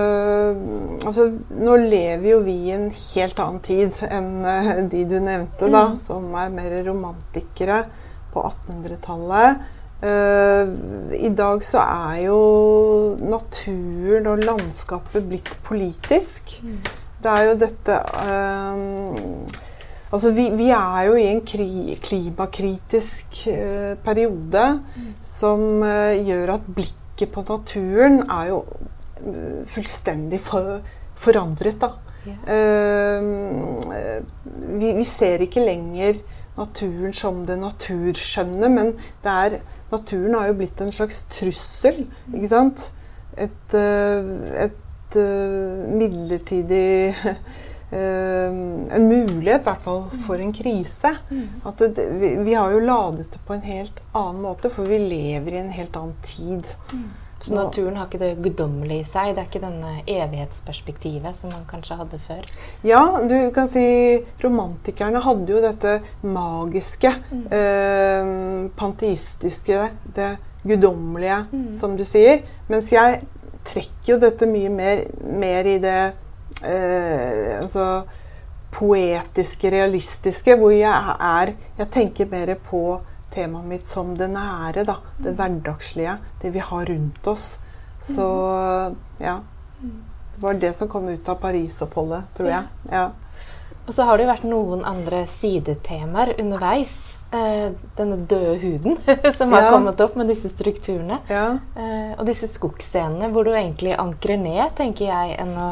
Altså, 1.07 1.31
nå 1.57 1.77
lever 1.81 2.27
jo 2.29 2.43
vi 2.45 2.57
i 2.67 2.75
en 2.75 2.91
helt 2.93 3.41
annen 3.41 3.63
tid 3.65 4.03
enn 4.05 4.45
eh, 4.45 4.69
de 4.93 5.07
du 5.09 5.17
nevnte, 5.17 5.71
da, 5.73 5.85
som 6.03 6.27
er 6.37 6.53
mer 6.53 6.75
romantikere 6.91 7.87
på 8.35 8.45
1800-tallet. 8.51 9.65
Uh, 9.99 10.69
I 11.17 11.31
dag 11.35 11.65
så 11.67 11.81
er 11.83 12.19
jo 12.27 12.43
naturen 13.19 14.29
og 14.31 14.45
landskapet 14.45 15.25
blitt 15.27 15.49
politisk. 15.67 16.59
Det 17.19 17.33
er 17.33 17.49
jo 17.49 17.57
dette 17.59 17.97
eh, 17.97 18.85
Altså, 20.09 20.33
vi, 20.33 20.49
vi 20.57 20.71
er 20.73 21.03
jo 21.09 21.17
i 21.21 21.27
en 21.29 21.43
kri, 21.47 21.97
klimakritisk 22.03 23.43
eh, 23.53 23.93
periode 24.05 24.65
som 25.25 25.83
eh, 25.85 26.17
gjør 26.25 26.55
at 26.57 26.71
blikket 26.79 27.33
på 27.35 27.45
naturen 27.49 28.23
er 28.25 28.53
jo 28.55 28.63
eh, 29.21 29.63
fullstendig 29.69 30.41
for, 30.41 30.79
forandret, 31.19 31.77
da. 31.83 31.93
Yeah. 32.29 32.41
Eh, 32.57 34.23
vi, 34.81 34.93
vi 34.97 35.05
ser 35.07 35.45
ikke 35.45 35.65
lenger 35.65 36.19
naturen 36.59 37.15
som 37.15 37.45
det 37.47 37.59
naturskjønne, 37.61 38.69
men 38.73 38.93
det 39.25 39.35
er, 39.45 39.59
naturen 39.93 40.35
har 40.39 40.51
jo 40.51 40.59
blitt 40.59 40.83
en 40.83 40.95
slags 40.95 41.23
trussel, 41.33 42.05
ikke 42.33 42.51
sant? 42.51 42.89
Et, 43.39 43.75
eh, 43.79 44.65
et 44.67 45.19
eh, 45.21 45.85
midlertidig 46.01 47.15
En 47.91 49.07
mulighet, 49.09 49.63
i 49.63 49.65
hvert 49.65 49.85
fall, 49.85 50.03
for 50.27 50.41
en 50.43 50.53
krise. 50.53 51.15
At 51.65 51.81
det, 51.97 52.09
vi, 52.21 52.35
vi 52.45 52.55
har 52.55 52.75
jo 52.75 52.83
ladet 52.85 53.31
det 53.33 53.41
på 53.47 53.57
en 53.57 53.65
helt 53.65 54.03
annen 54.13 54.43
måte, 54.45 54.71
for 54.73 54.89
vi 54.91 54.99
lever 55.01 55.57
i 55.57 55.63
en 55.63 55.73
helt 55.73 55.97
annen 55.97 56.19
tid. 56.23 56.69
så 57.41 57.55
naturen 57.55 57.97
har 57.97 58.09
ikke 58.09 58.21
det 58.21 58.43
guddommelige 58.43 59.05
i 59.05 59.07
seg. 59.09 59.33
Det 59.35 59.43
er 59.43 59.49
ikke 59.49 59.63
denne 59.63 59.93
evighetsperspektivet 60.05 61.37
som 61.39 61.53
man 61.55 61.65
kanskje 61.71 61.97
hadde 62.01 62.21
før. 62.21 62.45
Ja, 62.87 63.03
du 63.31 63.37
kan 63.55 63.71
si 63.71 63.87
romantikerne 64.43 65.23
hadde 65.25 65.55
jo 65.55 65.63
dette 65.63 65.99
magiske, 66.27 67.15
eh, 67.49 68.33
panteistiske, 68.77 69.89
det 70.17 70.35
guddommelige, 70.67 71.45
som 71.79 71.97
du 71.97 72.05
sier. 72.05 72.43
Mens 72.69 72.93
jeg 72.93 73.23
trekker 73.69 74.15
jo 74.15 74.19
dette 74.23 74.49
mye 74.51 74.71
mer, 74.73 75.05
mer 75.23 75.69
i 75.69 75.79
det 75.83 76.01
eh, 76.65 77.59
altså 77.61 78.05
poetiske, 78.75 79.71
realistiske, 79.73 80.57
hvor 80.61 80.73
jeg 80.75 81.15
er 81.21 81.55
Jeg 81.79 81.91
tenker 81.95 82.29
mer 82.31 82.55
på 82.69 83.01
temaet 83.33 83.65
mitt 83.69 83.87
som 83.89 84.15
det 84.17 84.31
nære, 84.33 84.85
da. 84.89 84.99
Det 85.21 85.35
hverdagslige. 85.37 86.19
Det 86.43 86.53
vi 86.55 86.59
har 86.65 86.85
rundt 86.89 87.27
oss. 87.29 87.59
Så 88.03 88.27
ja. 89.21 89.39
Det 89.81 90.43
var 90.43 90.55
det 90.55 90.77
som 90.77 90.89
kom 90.89 91.09
ut 91.09 91.29
av 91.29 91.41
Paris-oppholdet, 91.43 92.29
tror 92.37 92.49
jeg. 92.49 92.65
Ja. 92.93 93.09
Og 93.89 93.95
så 93.97 94.05
har 94.05 94.17
det 94.19 94.27
jo 94.27 94.31
vært 94.33 94.45
noen 94.49 94.85
andre 94.87 95.25
sidetemaer 95.27 96.35
underveis. 96.41 97.17
Eh, 97.33 97.73
denne 97.99 98.17
døde 98.29 98.55
huden 98.63 98.97
som 99.37 99.53
har 99.53 99.67
Ja. 99.67 99.71
kommet 99.75 100.01
opp 100.01 100.15
med 100.17 100.29
disse 100.29 100.49
strukturene. 100.49 101.19
Ja. 101.29 101.59
Eh, 101.77 102.13
og 102.19 102.25
disse 102.29 102.49
skogsscenene 102.49 103.29
hvor 103.33 103.45
du 103.45 103.51
egentlig 103.53 103.97
ankrer 103.99 104.39
ned, 104.41 104.71
tenker 104.79 105.11
jeg, 105.11 105.37
enn 105.41 105.53
å 105.57 105.71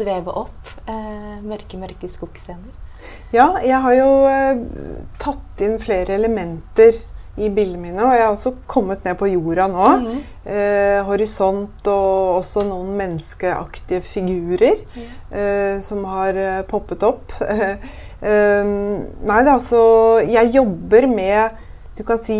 sveve 0.00 0.34
opp. 0.44 0.74
Eh, 0.88 1.36
mørke, 1.44 1.78
mørke 1.80 2.08
skogsscener. 2.10 2.72
ja, 3.32 3.46
jeg 3.64 3.78
har 3.84 3.94
jo 3.96 4.10
eh, 4.28 4.66
tatt 5.22 5.62
inn 5.64 5.78
flere 5.80 6.16
elementer 6.18 6.98
i 7.40 7.48
bildene 7.48 7.78
mine, 7.80 8.02
og 8.04 8.10
jeg 8.12 8.24
har 8.26 8.34
også 8.34 8.50
kommet 8.68 9.04
ned 9.06 9.16
på 9.16 9.28
jorda 9.30 9.68
nå. 9.70 9.86
eh, 10.44 10.98
horisont 11.06 11.86
og 11.88 12.40
også 12.40 12.64
noen 12.68 12.90
menneskeaktige 12.98 14.02
figurer 14.04 14.82
eh, 15.30 15.78
som 15.86 16.04
har 16.10 16.36
eh, 16.36 16.62
poppet 16.70 17.06
opp. 17.08 17.36
Eh, 18.20 18.66
nei, 18.68 19.36
det 19.40 19.48
er 19.48 19.54
altså 19.54 19.78
Jeg 20.28 20.50
jobber 20.52 21.06
med 21.08 21.54
du 21.96 22.02
kan 22.04 22.18
si 22.20 22.34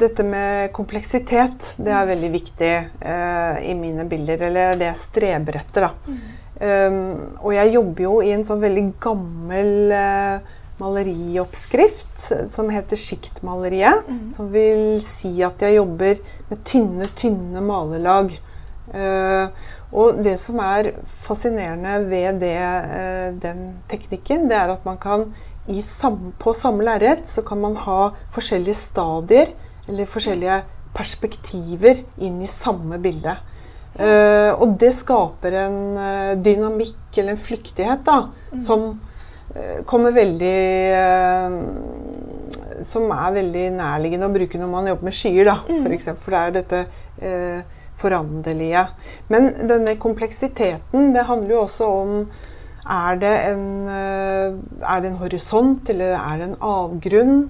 dette 0.00 0.24
med 0.24 0.70
kompleksitet. 0.76 1.74
Det 1.76 1.92
er 1.92 2.08
veldig 2.08 2.30
viktig 2.32 2.70
eh, 2.72 3.60
i 3.68 3.74
mine 3.76 4.04
bilder. 4.08 4.46
Eller 4.48 4.80
det 4.80 4.88
jeg 4.90 5.00
streber 5.00 5.60
etter, 5.60 5.86
da. 5.90 6.16
Um, 6.60 7.38
og 7.40 7.54
jeg 7.56 7.72
jobber 7.72 8.04
jo 8.04 8.16
i 8.20 8.34
en 8.34 8.44
sånn 8.44 8.60
veldig 8.60 8.86
gammel 9.00 9.94
uh, 9.96 10.56
malerioppskrift 10.80 12.20
som 12.52 12.70
heter 12.72 13.00
sjiktmaleriet. 13.00 14.08
Som 14.34 14.50
vil 14.52 15.00
si 15.04 15.32
at 15.46 15.62
jeg 15.64 15.78
jobber 15.78 16.20
med 16.50 16.64
tynne, 16.68 17.08
tynne 17.16 17.64
malerlag. 17.64 18.34
Uh, 18.90 19.48
og 19.90 20.20
det 20.22 20.36
som 20.38 20.60
er 20.62 20.92
fascinerende 21.02 21.96
ved 22.10 22.42
det, 22.42 22.56
uh, 22.60 23.28
den 23.42 23.64
teknikken, 23.90 24.48
det 24.50 24.58
er 24.60 24.74
at 24.74 24.84
man 24.86 25.00
kan 25.00 25.30
i 25.70 25.82
sam, 25.84 26.32
på 26.40 26.52
samme 26.56 26.84
lerret 26.84 27.28
så 27.28 27.44
kan 27.46 27.60
man 27.62 27.76
ha 27.84 28.10
forskjellige 28.34 28.78
stadier 28.78 29.52
eller 29.88 30.08
forskjellige 30.08 30.62
perspektiver 30.96 32.02
inn 32.22 32.40
i 32.42 32.50
samme 32.50 32.98
bilde. 33.02 33.36
Eh, 33.98 34.50
og 34.54 34.76
det 34.78 34.92
skaper 34.94 35.56
en 35.64 35.78
uh, 35.98 36.34
dynamikk 36.38 37.16
eller 37.18 37.34
en 37.34 37.40
flyktighet 37.42 38.04
da, 38.06 38.20
som 38.62 38.84
uh, 38.94 39.80
kommer 39.88 40.14
veldig 40.14 40.60
Som 42.86 43.10
er 43.10 43.34
veldig 43.34 43.64
nærliggende 43.74 44.28
å 44.30 44.32
bruke 44.32 44.60
når 44.60 44.70
man 44.70 44.86
jobber 44.88 45.10
med 45.10 45.16
skyer, 45.16 45.50
da, 45.50 45.58
for 45.66 45.92
eksempel. 45.92 46.22
For 46.22 46.32
det 46.32 46.40
er 46.40 46.54
dette 46.54 46.78
foranderlige. 48.00 48.86
Men 49.28 49.50
denne 49.68 49.98
kompleksiteten, 50.00 51.10
det 51.12 51.26
handler 51.28 51.52
jo 51.52 51.60
også 51.66 51.90
om 51.98 52.14
er 52.80 53.18
det, 53.20 53.34
en, 53.50 53.66
er 53.90 55.02
det 55.02 55.10
en 55.10 55.18
horisont, 55.20 55.90
eller 55.92 56.14
er 56.16 56.40
det 56.40 56.46
en 56.48 56.56
avgrunn? 56.64 57.42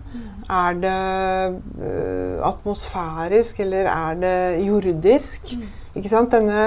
Er 0.50 0.80
det 0.82 0.96
atmosfærisk, 2.50 3.62
eller 3.62 3.86
er 3.92 4.18
det 4.24 4.66
jordisk? 4.66 5.54
Denne 6.30 6.60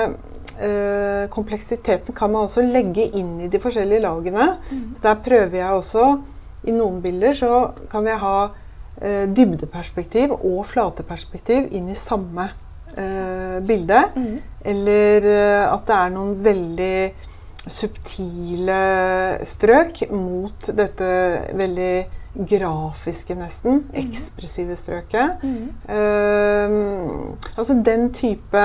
eh, 0.59 1.29
kompleksiteten 1.29 2.15
kan 2.15 2.31
man 2.31 2.47
også 2.47 2.61
legge 2.65 3.09
inn 3.17 3.39
i 3.41 3.49
de 3.51 3.59
forskjellige 3.59 4.03
lagene. 4.03 4.57
Så 4.93 5.03
der 5.03 5.21
prøver 5.25 5.57
jeg 5.57 5.71
også 5.71 6.17
I 6.63 6.71
noen 6.71 7.01
bilder 7.03 7.33
så 7.35 7.71
kan 7.91 8.05
jeg 8.07 8.21
ha 8.21 8.37
eh, 9.01 9.25
dybdeperspektiv 9.27 10.31
og 10.37 10.63
flateperspektiv 10.65 11.67
inn 11.75 11.89
i 11.91 11.97
samme 11.99 12.49
eh, 12.95 13.59
bilde. 13.67 13.99
Eller 14.63 15.27
eh, 15.27 15.67
at 15.67 15.87
det 15.87 15.99
er 15.99 16.15
noen 16.15 16.35
veldig 16.45 16.97
subtile 17.63 18.79
strøk 19.47 20.03
mot 20.11 20.71
dette 20.75 21.09
veldig 21.55 21.93
grafiske, 22.33 23.35
nesten. 23.37 23.83
Mm. 23.93 23.99
Ekspressive 24.07 24.75
strøket. 24.75 25.43
Mm. 25.43 25.69
Uh, 25.87 27.35
altså 27.57 27.77
den 27.85 28.13
type 28.13 28.63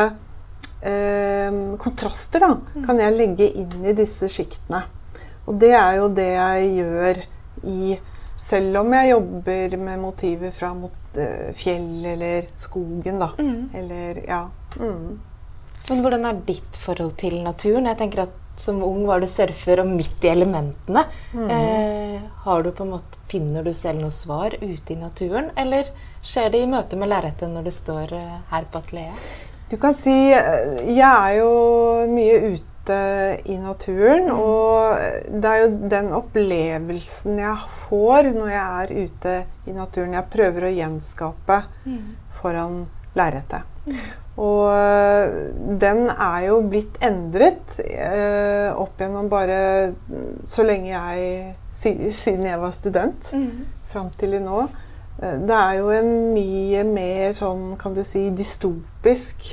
kontraster 1.82 2.44
da, 2.44 2.52
mm. 2.54 2.84
kan 2.86 3.00
jeg 3.02 3.16
legge 3.16 3.48
inn 3.58 3.82
i 3.82 3.94
disse 3.98 4.28
sjiktene. 4.30 4.84
Og 5.48 5.56
det 5.58 5.72
er 5.74 5.96
jo 5.98 6.06
det 6.12 6.28
jeg 6.36 6.70
gjør 6.78 7.22
i 7.66 7.98
Selv 8.38 8.76
om 8.84 8.92
jeg 8.94 9.08
jobber 9.10 9.72
med 9.82 9.98
motiver 9.98 10.52
fra 10.54 10.68
mot 10.70 11.16
uh, 11.18 11.48
fjell 11.58 12.04
eller 12.06 12.46
skogen, 12.54 13.16
da. 13.18 13.32
Mm. 13.34 13.64
Eller 13.74 14.20
ja. 14.28 14.44
Mm. 14.78 15.16
Men 15.88 16.04
hvordan 16.04 16.28
er 16.28 16.38
ditt 16.46 16.78
forhold 16.78 17.16
til 17.18 17.40
naturen? 17.42 17.88
Jeg 17.90 17.98
tenker 17.98 18.28
at 18.28 18.36
som 18.60 18.82
ung 18.82 19.04
var 19.06 19.22
du 19.22 19.26
surfer 19.30 19.82
og 19.82 19.90
midt 19.90 20.24
i 20.26 20.30
elementene. 20.30 21.04
Mm. 21.32 21.50
Eh, 21.50 22.22
har 22.44 22.62
du 22.62 22.70
på 22.70 22.86
en 22.86 22.94
måte, 22.96 23.18
Finner 23.28 23.60
du 23.66 23.74
selv 23.76 24.00
noe 24.00 24.14
svar 24.14 24.54
ute 24.56 24.94
i 24.94 24.96
naturen, 24.96 25.50
eller 25.60 25.90
skjer 26.24 26.54
det 26.54 26.62
i 26.64 26.70
møte 26.70 26.96
med 26.96 27.10
lerretet 27.10 27.50
når 27.52 27.66
du 27.66 27.72
står 27.76 28.14
eh, 28.16 28.38
her 28.48 28.70
på 28.72 28.80
atelieret? 28.80 29.26
Du 29.68 29.76
kan 29.76 29.94
si 29.96 30.14
eh, 30.32 30.82
Jeg 30.96 31.04
er 31.04 31.38
jo 31.40 31.52
mye 32.08 32.54
ute 32.54 32.98
i 33.52 33.58
naturen. 33.60 34.30
Mm. 34.30 34.38
Og 34.40 35.32
det 35.42 35.50
er 35.50 35.64
jo 35.64 35.72
den 35.92 36.12
opplevelsen 36.16 37.42
jeg 37.42 37.74
får 37.88 38.30
når 38.36 38.54
jeg 38.54 38.84
er 38.84 38.94
ute 39.04 39.34
i 39.68 39.74
naturen, 39.76 40.16
jeg 40.16 40.32
prøver 40.32 40.68
å 40.70 40.72
gjenskape 40.72 41.60
mm. 41.84 42.00
foran 42.38 42.80
lerretet. 43.18 43.68
Mm. 43.88 44.00
Og 44.38 44.64
eh, 44.70 45.36
den 45.82 46.04
er 46.14 46.42
jo 46.46 46.58
blitt 46.70 46.96
endret 47.04 47.76
eh, 47.82 48.70
opp 48.72 49.00
gjennom 49.02 49.28
bare 49.28 49.60
så 50.48 50.66
lenge 50.66 50.92
jeg 50.92 51.56
Siden 51.78 52.46
jeg 52.46 52.58
var 52.58 52.72
student. 52.74 53.32
Mm. 53.36 53.66
Fram 53.90 54.08
til 54.18 54.38
i 54.38 54.40
nå. 54.42 54.62
Eh, 55.22 55.38
det 55.48 55.58
er 55.58 55.78
jo 55.80 55.92
en 55.94 56.10
mye 56.34 56.84
mer 56.88 57.36
sånn, 57.38 57.70
kan 57.80 57.96
du 57.96 58.04
si, 58.06 58.28
dystopisk 58.34 59.50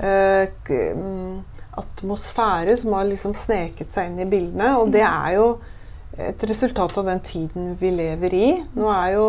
eh, 0.00 0.48
mm, 0.48 1.42
atmosfære 1.80 2.78
som 2.80 2.96
har 2.98 3.08
liksom 3.10 3.36
sneket 3.38 3.90
seg 3.90 4.10
inn 4.10 4.24
i 4.24 4.30
bildene. 4.30 4.76
Og 4.80 4.94
det 4.94 5.04
mm. 5.04 5.10
er 5.10 5.36
jo 5.38 5.48
et 6.30 6.46
resultat 6.46 6.94
av 7.00 7.10
den 7.10 7.20
tiden 7.26 7.74
vi 7.80 7.90
lever 7.94 8.38
i. 8.38 8.48
Nå 8.78 8.88
er 8.94 9.10
jo 9.16 9.28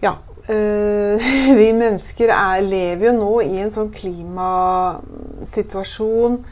Ja, 0.00 0.14
Eh, 0.48 1.20
vi 1.60 1.68
mennesker 1.76 2.30
er, 2.32 2.62
lever 2.64 3.10
jo 3.10 3.12
nå 3.18 3.42
i 3.44 3.58
en 3.60 3.70
sånn 3.72 3.90
klimasituasjon 3.92 6.44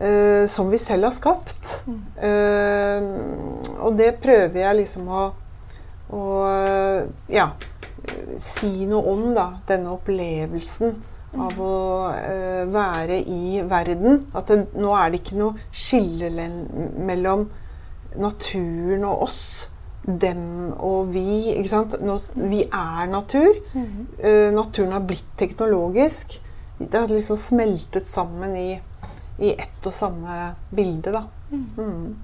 eh, 0.00 0.46
som 0.50 0.70
vi 0.72 0.78
selv 0.82 1.04
har 1.08 1.14
skapt. 1.16 1.82
Mm. 1.86 2.00
Uh, 2.18 3.02
og 3.86 3.92
det 3.98 4.20
prøver 4.22 4.60
jeg 4.64 4.76
liksom 4.82 5.02
å, 5.08 5.32
å 6.14 6.24
ja, 7.32 7.50
si 8.40 8.86
noe 8.88 9.12
om, 9.12 9.24
da. 9.36 9.50
Denne 9.68 9.94
opplevelsen 9.96 10.94
av 11.38 11.58
å 11.60 11.72
være 12.72 13.18
i 13.28 13.62
verden. 13.68 14.22
At 14.36 14.48
det, 14.52 14.62
nå 14.78 14.94
er 14.96 15.10
det 15.12 15.22
ikke 15.22 15.40
noe 15.40 15.68
skille 15.72 16.30
mellom 17.04 17.48
naturen 18.18 19.04
og 19.04 19.26
oss 19.28 19.42
dem 20.08 20.72
og 20.80 21.12
vi. 21.12 21.54
ikke 21.56 21.70
sant? 21.70 21.96
Nå, 22.04 22.16
vi 22.48 22.62
er 22.64 23.10
natur. 23.12 23.58
Uh, 23.74 24.48
naturen 24.54 24.94
har 24.96 25.04
blitt 25.08 25.28
teknologisk. 25.40 26.38
Det 26.78 26.94
har 26.94 27.10
liksom 27.10 27.36
smeltet 27.40 28.08
sammen 28.08 28.54
i, 28.56 28.70
i 29.42 29.52
ett 29.52 29.86
og 29.86 29.94
samme 29.94 30.54
bilde. 30.70 31.12
da. 31.12 31.26
Mm. 31.50 32.16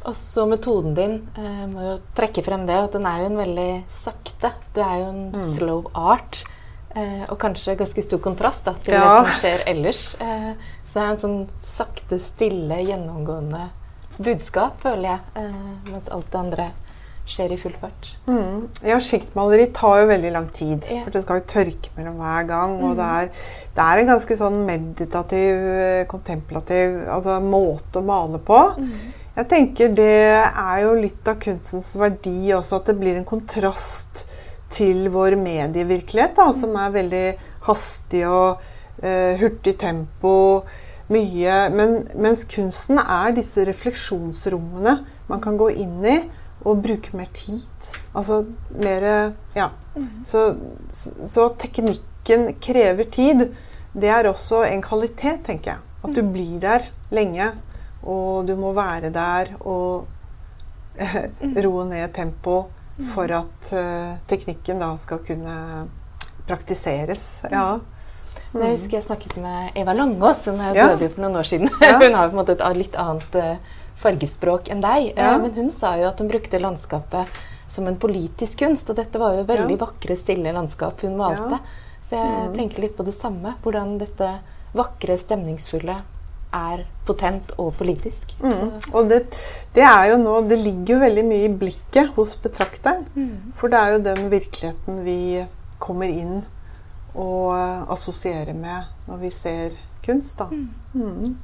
Mm. 0.00 0.06
Og 0.08 0.16
så 0.16 0.46
metoden 0.48 0.94
din 0.96 1.18
eh, 1.36 1.66
må 1.68 1.84
jo 1.84 1.98
trekke 2.16 2.44
frem 2.46 2.64
det 2.68 2.78
at 2.78 2.96
den 2.96 3.08
er 3.08 3.24
jo 3.24 3.28
en 3.32 3.42
veldig 3.42 3.70
sakte. 3.92 4.54
Du 4.74 4.80
er 4.84 4.96
jo 5.02 5.12
en 5.12 5.22
mm. 5.34 5.44
slow 5.54 5.84
art. 5.92 6.42
Eh, 6.90 7.22
og 7.30 7.36
kanskje 7.38 7.76
ganske 7.78 8.02
stor 8.02 8.18
kontrast 8.22 8.64
da, 8.66 8.74
til 8.82 8.96
ja. 8.96 9.02
det 9.04 9.10
som 9.14 9.42
skjer 9.44 9.64
ellers. 9.70 10.02
Eh, 10.18 10.52
så 10.82 10.96
det 10.96 11.02
er 11.02 11.10
en 11.12 11.22
sånn 11.22 11.40
sakte, 11.62 12.18
stille, 12.22 12.80
gjennomgående 12.82 13.68
budskap, 14.18 14.80
føler 14.82 15.12
jeg. 15.12 15.20
Eh, 15.38 15.60
mens 15.92 16.10
alt 16.10 16.26
det 16.32 16.40
andre 16.40 16.70
skjer 17.30 17.54
i 17.54 17.60
full 17.60 17.76
fart. 17.78 18.08
Mm. 18.26 18.64
Ja, 18.88 18.96
sjiktmaleri 18.98 19.68
tar 19.76 20.00
jo 20.00 20.10
veldig 20.10 20.34
lang 20.34 20.50
tid. 20.50 20.88
Ja. 20.90 21.04
For 21.04 21.14
det 21.14 21.22
skal 21.22 21.38
jo 21.38 21.46
tørke 21.52 21.94
mellom 21.94 22.18
hver 22.18 22.48
gang. 22.48 22.74
Mm. 22.80 22.84
Og 22.88 22.98
det 22.98 23.06
er, 23.20 23.30
det 23.76 23.86
er, 23.86 24.02
en 24.02 24.10
ganske 24.10 24.38
sånn 24.40 24.58
meditativ, 24.66 25.62
kontemplativ 26.10 26.98
altså 27.06 27.38
måte 27.44 28.02
å 28.02 28.08
male 28.10 28.42
på. 28.42 28.64
Mm. 28.82 28.98
Jeg 29.36 29.46
tenker 29.50 29.92
det 29.94 30.10
er 30.42 30.82
jo 30.84 30.96
litt 30.98 31.28
av 31.30 31.38
kunstens 31.42 31.92
verdi 31.98 32.50
også, 32.56 32.80
at 32.80 32.90
det 32.90 32.98
blir 32.98 33.18
en 33.18 33.28
kontrast 33.28 34.24
til 34.70 35.08
vår 35.12 35.36
medievirkelighet, 35.38 36.34
da, 36.38 36.50
som 36.54 36.74
er 36.78 36.94
veldig 36.94 37.24
hastig 37.66 38.24
og 38.26 38.62
uh, 39.02 39.32
hurtig 39.40 39.76
tempo. 39.80 40.34
Mye. 41.10 41.54
Men, 41.74 41.96
mens 42.22 42.44
kunsten 42.46 43.00
er 43.02 43.32
disse 43.34 43.64
refleksjonsrommene 43.66 44.92
man 45.26 45.40
kan 45.42 45.56
gå 45.58 45.72
inn 45.82 46.04
i 46.06 46.20
og 46.60 46.82
bruke 46.84 47.16
mer 47.18 47.30
tid. 47.34 47.90
Altså 48.14 48.44
mer 48.70 49.34
Ja. 49.56 49.70
Mm. 49.96 50.22
Så, 50.26 50.54
så, 50.92 51.48
teknikken 51.58 52.54
krever 52.62 53.10
tid. 53.10 53.48
Det 53.92 54.08
er 54.08 54.28
også 54.30 54.62
en 54.68 54.82
kvalitet, 54.82 55.42
tenker 55.48 55.72
jeg. 55.72 55.82
At 56.04 56.14
du 56.14 56.22
mm. 56.22 56.32
blir 56.32 56.60
der 56.62 56.86
lenge. 57.10 57.50
Og 58.08 58.46
du 58.48 58.54
må 58.56 58.72
være 58.76 59.10
der 59.12 59.54
og 59.60 60.06
mm. 60.96 61.56
roe 61.64 61.86
ned 61.90 62.12
tempoet 62.16 62.76
for 63.14 63.32
at 63.32 63.72
uh, 63.72 64.16
teknikken 64.28 64.80
da 64.82 64.90
skal 65.00 65.22
kunne 65.24 65.56
praktiseres. 66.48 67.42
Ja. 67.50 67.78
Mm. 68.50 68.64
Jeg 68.64 68.74
husker 68.74 68.98
jeg 68.98 69.06
snakket 69.06 69.36
med 69.40 69.76
Eva 69.78 69.94
Langås, 69.94 70.46
hun 70.50 70.58
ja. 70.74 70.90
døde 70.90 71.08
for 71.12 71.24
noen 71.24 71.38
år 71.40 71.48
siden. 71.48 71.70
Ja. 71.80 71.96
hun 72.02 72.16
har 72.18 72.28
på 72.28 72.34
en 72.34 72.40
måte 72.42 72.56
et 72.56 72.66
litt 72.76 72.98
annet 72.98 73.38
uh, 73.38 73.78
fargespråk 74.00 74.72
enn 74.72 74.82
deg. 74.84 75.12
Ja. 75.14 75.36
Men 75.40 75.54
hun 75.56 75.70
sa 75.74 75.94
jo 76.00 76.08
at 76.10 76.20
hun 76.20 76.30
brukte 76.30 76.60
landskapet 76.60 77.40
som 77.70 77.86
en 77.86 77.98
politisk 78.00 78.64
kunst. 78.64 78.90
Og 78.90 78.98
dette 78.98 79.20
var 79.22 79.38
jo 79.38 79.48
veldig 79.48 79.78
vakre, 79.80 80.16
stille 80.18 80.54
landskap 80.56 81.04
hun 81.06 81.18
malte. 81.20 81.60
Så 82.04 82.18
jeg 82.18 82.48
mm. 82.50 82.56
tenker 82.56 82.84
litt 82.84 82.96
på 82.98 83.06
det 83.06 83.14
samme. 83.14 83.54
Hvordan 83.62 83.94
dette 84.00 84.32
vakre, 84.76 85.16
stemningsfulle 85.18 86.00
er 86.54 86.84
potent 87.06 87.52
og 87.58 87.74
politisk. 87.78 88.32
Mm. 88.42 88.72
Og 88.92 89.10
det, 89.10 89.20
det, 89.74 89.84
er 89.86 90.10
jo 90.12 90.20
nå 90.22 90.40
Det 90.48 90.58
ligger 90.58 90.94
jo 90.94 91.02
veldig 91.04 91.24
mye 91.26 91.48
i 91.48 91.52
blikket 91.62 92.14
hos 92.16 92.36
betrakteren. 92.42 93.06
Mm. 93.14 93.52
For 93.56 93.72
det 93.72 93.80
er 93.80 93.94
jo 93.94 94.02
den 94.08 94.30
virkeligheten 94.32 95.04
vi 95.06 95.20
kommer 95.80 96.10
inn 96.10 96.42
og 97.10 97.54
assosierer 97.90 98.54
med 98.54 98.90
når 99.08 99.22
vi 99.24 99.30
ser 99.34 99.78
kunst. 100.04 100.38
da. 100.38 100.50
Mm. 100.50 100.68
mm. 100.94 101.38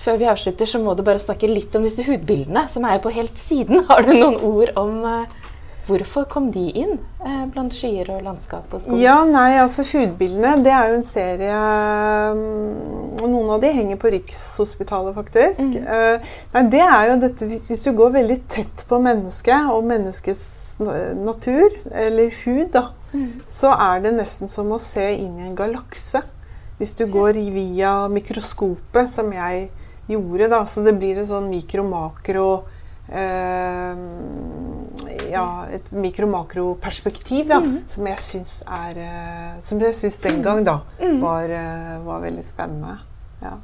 Før 0.00 0.16
vi 0.16 0.28
avslutter, 0.32 0.64
så 0.64 0.78
må 0.80 0.94
du 0.96 1.02
bare 1.04 1.20
snakke 1.20 1.48
litt 1.50 1.74
om 1.76 1.82
disse 1.84 2.04
hudbildene, 2.06 2.62
som 2.72 2.86
er 2.88 3.02
på 3.04 3.12
helt 3.12 3.36
siden. 3.36 3.82
Har 3.90 4.06
du 4.06 4.14
noen 4.14 4.38
ord 4.48 4.70
om 4.80 4.94
uh, 5.04 5.49
hvorfor 5.90 6.26
kom 6.30 6.48
de 6.54 6.62
inn 6.70 6.94
eh, 7.24 7.42
blant 7.52 7.74
skyer 7.74 8.08
og 8.14 8.22
landskap 8.24 8.70
og 8.70 8.82
skog? 8.82 9.00
Ja, 9.02 9.18
nei, 9.28 9.58
altså 9.60 9.84
Hudbildene 9.88 10.62
det 10.64 10.72
er 10.74 10.90
jo 10.90 10.98
en 11.00 11.06
serie 11.06 11.58
um, 12.32 12.40
Noen 13.20 13.50
av 13.56 13.60
de 13.62 13.72
henger 13.74 13.98
på 14.00 14.12
Rikshospitalet, 14.14 15.12
faktisk. 15.18 15.60
Mm. 15.60 15.82
Uh, 15.84 16.30
nei, 16.54 16.62
det 16.72 16.80
er 16.86 17.10
jo 17.10 17.18
dette 17.26 17.48
hvis, 17.50 17.66
hvis, 17.68 17.82
du 17.84 17.92
går 17.98 18.14
veldig 18.14 18.38
tett 18.50 18.86
på 18.88 19.00
mennesket 19.02 19.68
og 19.68 19.84
menneskets 19.90 20.46
natur, 20.80 21.74
eller 21.92 22.32
hud, 22.46 22.70
da, 22.72 22.86
mm. 23.12 23.42
så 23.50 23.74
er 23.74 24.06
det 24.06 24.14
nesten 24.16 24.48
som 24.48 24.72
å 24.72 24.80
se 24.80 25.04
inn 25.18 25.36
i 25.36 25.50
en 25.50 25.58
galakse. 25.58 26.22
Hvis 26.80 26.96
du 26.96 27.04
går 27.12 27.36
via 27.52 27.92
mikroskopet, 28.08 29.12
som 29.12 29.28
jeg 29.36 29.68
gjorde. 30.10 30.48
Da. 30.48 30.66
Så 30.66 30.84
det 30.84 30.96
blir 30.98 31.18
en 31.18 31.28
sånn 31.28 31.48
mikro-makro 31.50 32.48
eh, 33.08 34.00
Ja, 35.30 35.66
et 35.70 35.92
mikro-makro-perspektiv 35.94 37.46
da, 37.50 37.60
mm. 37.62 37.74
som 37.92 38.06
jeg 38.10 38.22
syns 38.24 38.54
er 38.66 38.98
eh, 38.98 39.52
Som 39.62 39.78
jeg 39.82 39.94
syns 39.94 40.18
den 40.24 40.40
gang 40.42 40.64
da 40.66 40.80
mm. 40.98 41.20
var, 41.22 41.52
eh, 41.54 41.98
var 42.06 42.24
veldig 42.24 42.44
spennende. 42.44 42.96
Ja. 43.42 43.54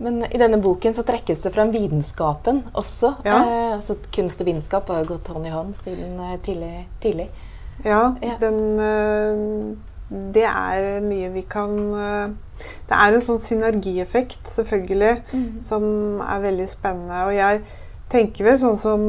Men 0.00 0.22
i 0.24 0.40
denne 0.40 0.56
boken 0.64 0.96
så 0.96 1.04
trekkes 1.04 1.44
det 1.44 1.52
fram 1.52 1.74
vitenskapen 1.74 2.62
også. 2.72 3.12
Ja. 3.26 3.42
Eh, 3.42 3.74
altså 3.76 3.98
Kunst 4.14 4.40
og 4.40 4.48
vitenskap 4.48 4.88
har 4.88 5.02
jo 5.02 5.12
gått 5.12 5.28
hånd 5.28 5.46
i 5.50 5.52
hånd 5.52 5.76
siden 5.82 6.16
eh, 6.24 6.38
tidlig. 6.46 6.72
tidlig. 7.04 7.28
Ja, 7.84 8.14
ja, 8.20 8.36
den 8.40 9.78
Det 10.10 10.42
er 10.44 11.00
mye 11.04 11.28
vi 11.32 11.42
kan 11.48 11.76
det 12.90 12.96
er 12.96 13.14
en 13.14 13.22
sånn 13.24 13.38
synergieffekt, 13.40 14.42
selvfølgelig, 14.50 15.12
mm. 15.30 15.44
som 15.62 15.84
er 16.20 16.42
veldig 16.42 16.66
spennende. 16.68 17.20
Og 17.28 17.32
jeg 17.32 17.62
tenker 18.10 18.46
vel 18.46 18.58
sånn 18.58 18.78
som 18.80 19.02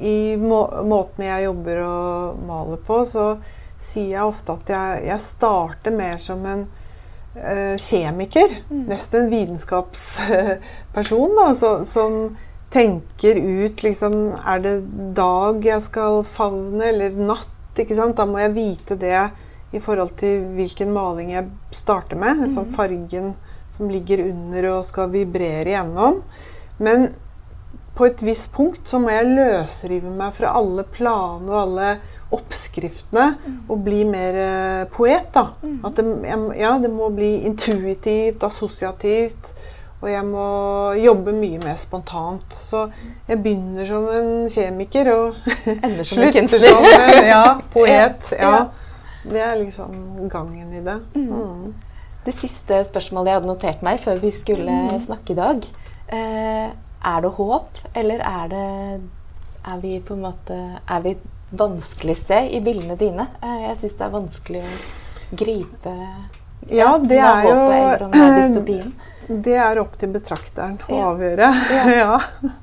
I 0.00 0.36
må, 0.40 0.60
måten 0.88 1.26
jeg 1.26 1.48
jobber 1.48 1.82
og 1.84 2.38
maler 2.48 2.80
på, 2.86 3.02
så 3.08 3.34
sier 3.80 4.16
jeg 4.16 4.28
ofte 4.28 4.56
at 4.56 4.72
jeg, 4.74 5.04
jeg 5.08 5.24
starter 5.24 5.96
mer 5.96 6.18
som 6.20 6.44
en 6.48 6.66
uh, 7.36 7.76
kjemiker, 7.80 8.58
nesten 8.70 9.24
en 9.24 9.32
vitenskapsperson, 9.32 11.36
da, 11.38 11.46
så, 11.56 11.70
som 11.88 12.36
tenker 12.70 13.34
ut 13.34 13.82
liksom 13.82 14.12
Er 14.46 14.60
det 14.62 14.76
dag 15.16 15.64
jeg 15.64 15.82
skal 15.82 16.20
favne, 16.28 16.84
eller 16.92 17.16
natt? 17.18 17.56
ikke 17.80 17.96
sant? 17.96 18.18
Da 18.18 18.26
må 18.28 18.40
jeg 18.42 18.56
vite 18.56 18.96
det 19.00 19.30
i 19.72 19.80
forhold 19.80 20.16
til 20.20 20.44
hvilken 20.56 20.92
maling 20.92 21.32
jeg 21.32 21.48
starter 21.74 22.18
med. 22.18 22.42
Mm. 22.42 22.52
Sånn 22.52 22.72
fargen 22.74 23.32
som 23.70 23.90
ligger 23.90 24.24
under 24.26 24.66
og 24.74 24.86
skal 24.88 25.12
vibrere 25.12 25.70
igjennom. 25.70 26.22
Men 26.82 27.10
på 28.00 28.08
et 28.08 28.22
visst 28.24 28.48
punkt 28.54 28.88
så 28.88 28.96
må 29.02 29.12
jeg 29.12 29.28
løsrive 29.28 30.08
meg 30.16 30.32
fra 30.32 30.54
alle 30.56 30.86
planene 30.88 31.52
og 31.52 31.58
alle 31.66 31.90
oppskriftene 32.32 33.26
mm. 33.34 33.58
og 33.68 33.82
bli 33.84 34.04
mer 34.08 34.38
eh, 34.40 34.84
poet. 34.94 35.28
da. 35.34 35.50
Mm. 35.60 35.76
At 35.84 35.98
det, 35.98 36.06
ja, 36.56 36.72
det 36.80 36.90
må 36.94 37.10
bli 37.12 37.42
intuitivt, 37.50 38.46
assosiativt. 38.46 39.52
Og 40.00 40.08
jeg 40.08 40.24
må 40.24 40.46
jobbe 40.96 41.34
mye 41.36 41.60
mer 41.60 41.76
spontant. 41.76 42.56
Så 42.56 42.86
jeg 43.28 43.42
begynner 43.44 43.84
som 43.84 44.08
en 44.08 44.32
kjemiker 44.48 45.12
og 45.12 45.40
slutter 46.08 46.48
som 46.56 46.86
en 46.88 47.28
ja, 47.28 47.44
poet. 47.74 48.32
Ja. 48.32 48.54
Det 49.28 49.44
er 49.44 49.58
liksom 49.60 50.28
gangen 50.32 50.72
i 50.72 50.84
det. 50.86 51.00
Mm. 51.14 51.32
mm. 51.36 51.88
Det 52.24 52.32
siste 52.36 52.82
spørsmålet 52.84 53.30
jeg 53.30 53.38
hadde 53.38 53.48
notert 53.48 53.82
meg 53.84 54.00
før 54.00 54.18
vi 54.20 54.30
skulle 54.32 54.72
mm. 54.88 55.02
snakke 55.04 55.32
i 55.34 55.38
dag. 55.38 55.68
Eh, 56.12 56.70
er 57.02 57.20
det 57.24 57.32
håp, 57.36 57.78
eller 57.94 58.24
er 58.24 58.48
det 58.52 58.66
Er 59.70 59.80
vi 59.80 60.00
på 60.00 60.14
en 60.16 60.24
måte 60.24 60.56
Er 60.86 61.00
vi 61.04 61.14
et 61.16 61.24
vanskelig 61.50 62.16
sted 62.16 62.52
i 62.52 62.60
bildene 62.64 62.96
dine? 63.00 63.26
Eh, 63.42 63.62
jeg 63.68 63.76
syns 63.82 63.96
det 63.98 64.06
er 64.06 64.14
vanskelig 64.14 64.62
å 64.62 64.74
gripe 65.40 65.94
Ja, 66.68 66.90
det 66.98 67.20
er 67.24 67.48
jo 67.48 67.56
er 67.74 68.04
Det 69.46 69.54
er 69.62 69.78
opp 69.78 69.94
til 69.98 70.10
betrakteren 70.10 70.74
å 70.88 70.96
ja. 70.96 71.10
avgjøre. 71.12 71.50
Ja. 71.70 71.84
ja. 72.00 72.56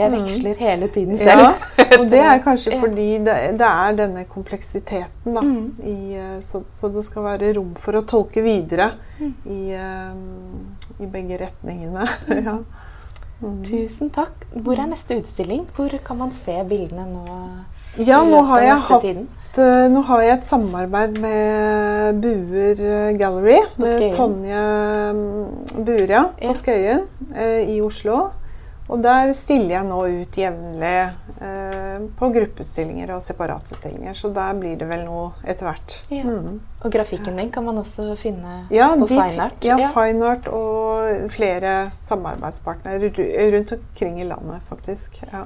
Jeg 0.00 0.12
veksler 0.14 0.56
mm. 0.56 0.60
hele 0.64 0.88
tiden 0.88 1.18
selv. 1.20 1.42
Ja, 1.44 1.50
og 2.00 2.06
det 2.10 2.20
er 2.24 2.42
kanskje 2.44 2.78
fordi 2.82 3.08
det, 3.26 3.36
det 3.60 3.68
er 3.68 3.96
denne 3.98 4.24
kompleksiteten, 4.30 5.36
da. 5.36 5.44
Mm. 5.44 5.66
I, 5.84 5.96
eh, 6.18 6.36
så, 6.46 6.64
så, 6.74 6.90
det 6.92 7.04
skal 7.06 7.26
være 7.28 7.52
rom 7.58 7.74
for 7.78 8.00
å 8.00 8.04
tolke 8.08 8.42
videre 8.44 8.92
mm. 9.20 9.32
i, 9.44 9.60
um, 9.76 10.70
i, 10.98 11.10
begge 11.10 11.40
retningene. 11.44 12.08
ja. 12.40 12.60
Mm. 13.40 13.60
Tusen 13.64 14.10
takk. 14.12 14.46
Hvor 14.52 14.80
er 14.80 14.88
neste 14.90 15.16
utstilling? 15.20 15.66
Hvor 15.76 15.92
kan 16.04 16.18
man 16.20 16.32
se 16.36 16.56
bildene 16.68 17.06
nå? 17.08 17.36
Ja, 17.98 18.20
nå 18.24 18.42
har 18.50 18.64
jeg 18.64 18.82
hatt? 18.88 19.06
Eh, 19.58 19.86
nå 19.90 20.02
har 20.06 20.20
jeg 20.22 20.36
et 20.38 20.46
samarbeid 20.46 21.16
med 21.22 22.20
Buer 22.22 22.82
Gallery. 23.18 23.58
Med 23.80 24.04
Tonje 24.14 24.66
mm, 25.16 25.80
Buer, 25.86 26.12
ja, 26.12 26.26
på 26.38 26.54
Skøyen 26.60 27.08
eh, 27.34 27.72
i 27.74 27.80
Oslo. 27.82 28.28
Og 28.90 28.98
der 29.02 29.30
stiller 29.38 29.76
jeg 29.76 29.86
nå 29.86 29.98
ut 30.18 30.36
jevnlig 30.40 30.94
eh, 31.38 32.06
på 32.18 32.30
gruppeutstillinger 32.34 33.12
og 33.14 33.22
separatutstillinger. 33.22 34.16
Så 34.18 34.32
der 34.34 34.56
blir 34.58 34.74
det 34.80 34.88
vel 34.90 35.04
noe 35.06 35.28
etter 35.46 35.68
hvert. 35.68 35.94
Ja. 36.10 36.24
Mm. 36.26 36.58
Og 36.80 36.94
grafikken 36.94 37.38
din 37.38 37.52
kan 37.54 37.66
man 37.68 37.78
også 37.78 38.16
finne 38.18 38.64
ja, 38.74 38.88
på 38.98 39.06
Fineart? 39.12 39.62
Ja, 39.62 39.76
ja, 39.78 39.90
Fineart 39.94 40.48
og 40.50 41.30
flere 41.30 41.92
samarbeidspartnere 42.02 43.12
rundt 43.54 43.76
omkring 43.76 44.18
i 44.24 44.26
landet, 44.26 44.64
faktisk. 44.66 45.20
Ja. 45.30 45.44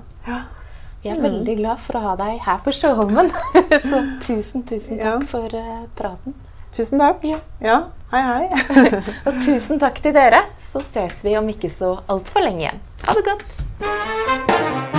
Vi 1.03 1.13
er 1.13 1.21
mm. 1.21 1.27
veldig 1.27 1.59
glad 1.59 1.85
for 1.85 2.01
å 2.01 2.05
ha 2.07 2.17
deg 2.17 2.41
her 2.47 2.65
på 2.65 2.73
Sjøholmen. 2.73 3.29
så 3.91 4.01
tusen, 4.25 4.65
tusen 4.65 5.03
takk 5.03 5.29
for 5.29 5.53
uh, 5.53 5.85
praten. 5.99 6.39
Tusen 6.73 7.03
takk. 7.03 7.29
Ja. 7.61 7.77
Hei, 8.15 8.23
hei. 8.25 8.81
og 9.29 9.37
tusen 9.45 9.83
takk 9.83 10.01
til 10.01 10.17
dere. 10.17 10.41
Så 10.57 10.81
ses 10.87 11.21
vi 11.27 11.37
om 11.37 11.53
ikke 11.53 11.69
så 11.69 11.93
altfor 12.09 12.47
lenge 12.47 12.65
igjen. 12.65 12.83
Ha 13.07 13.15
det 13.15 13.25
godt. 13.25 14.94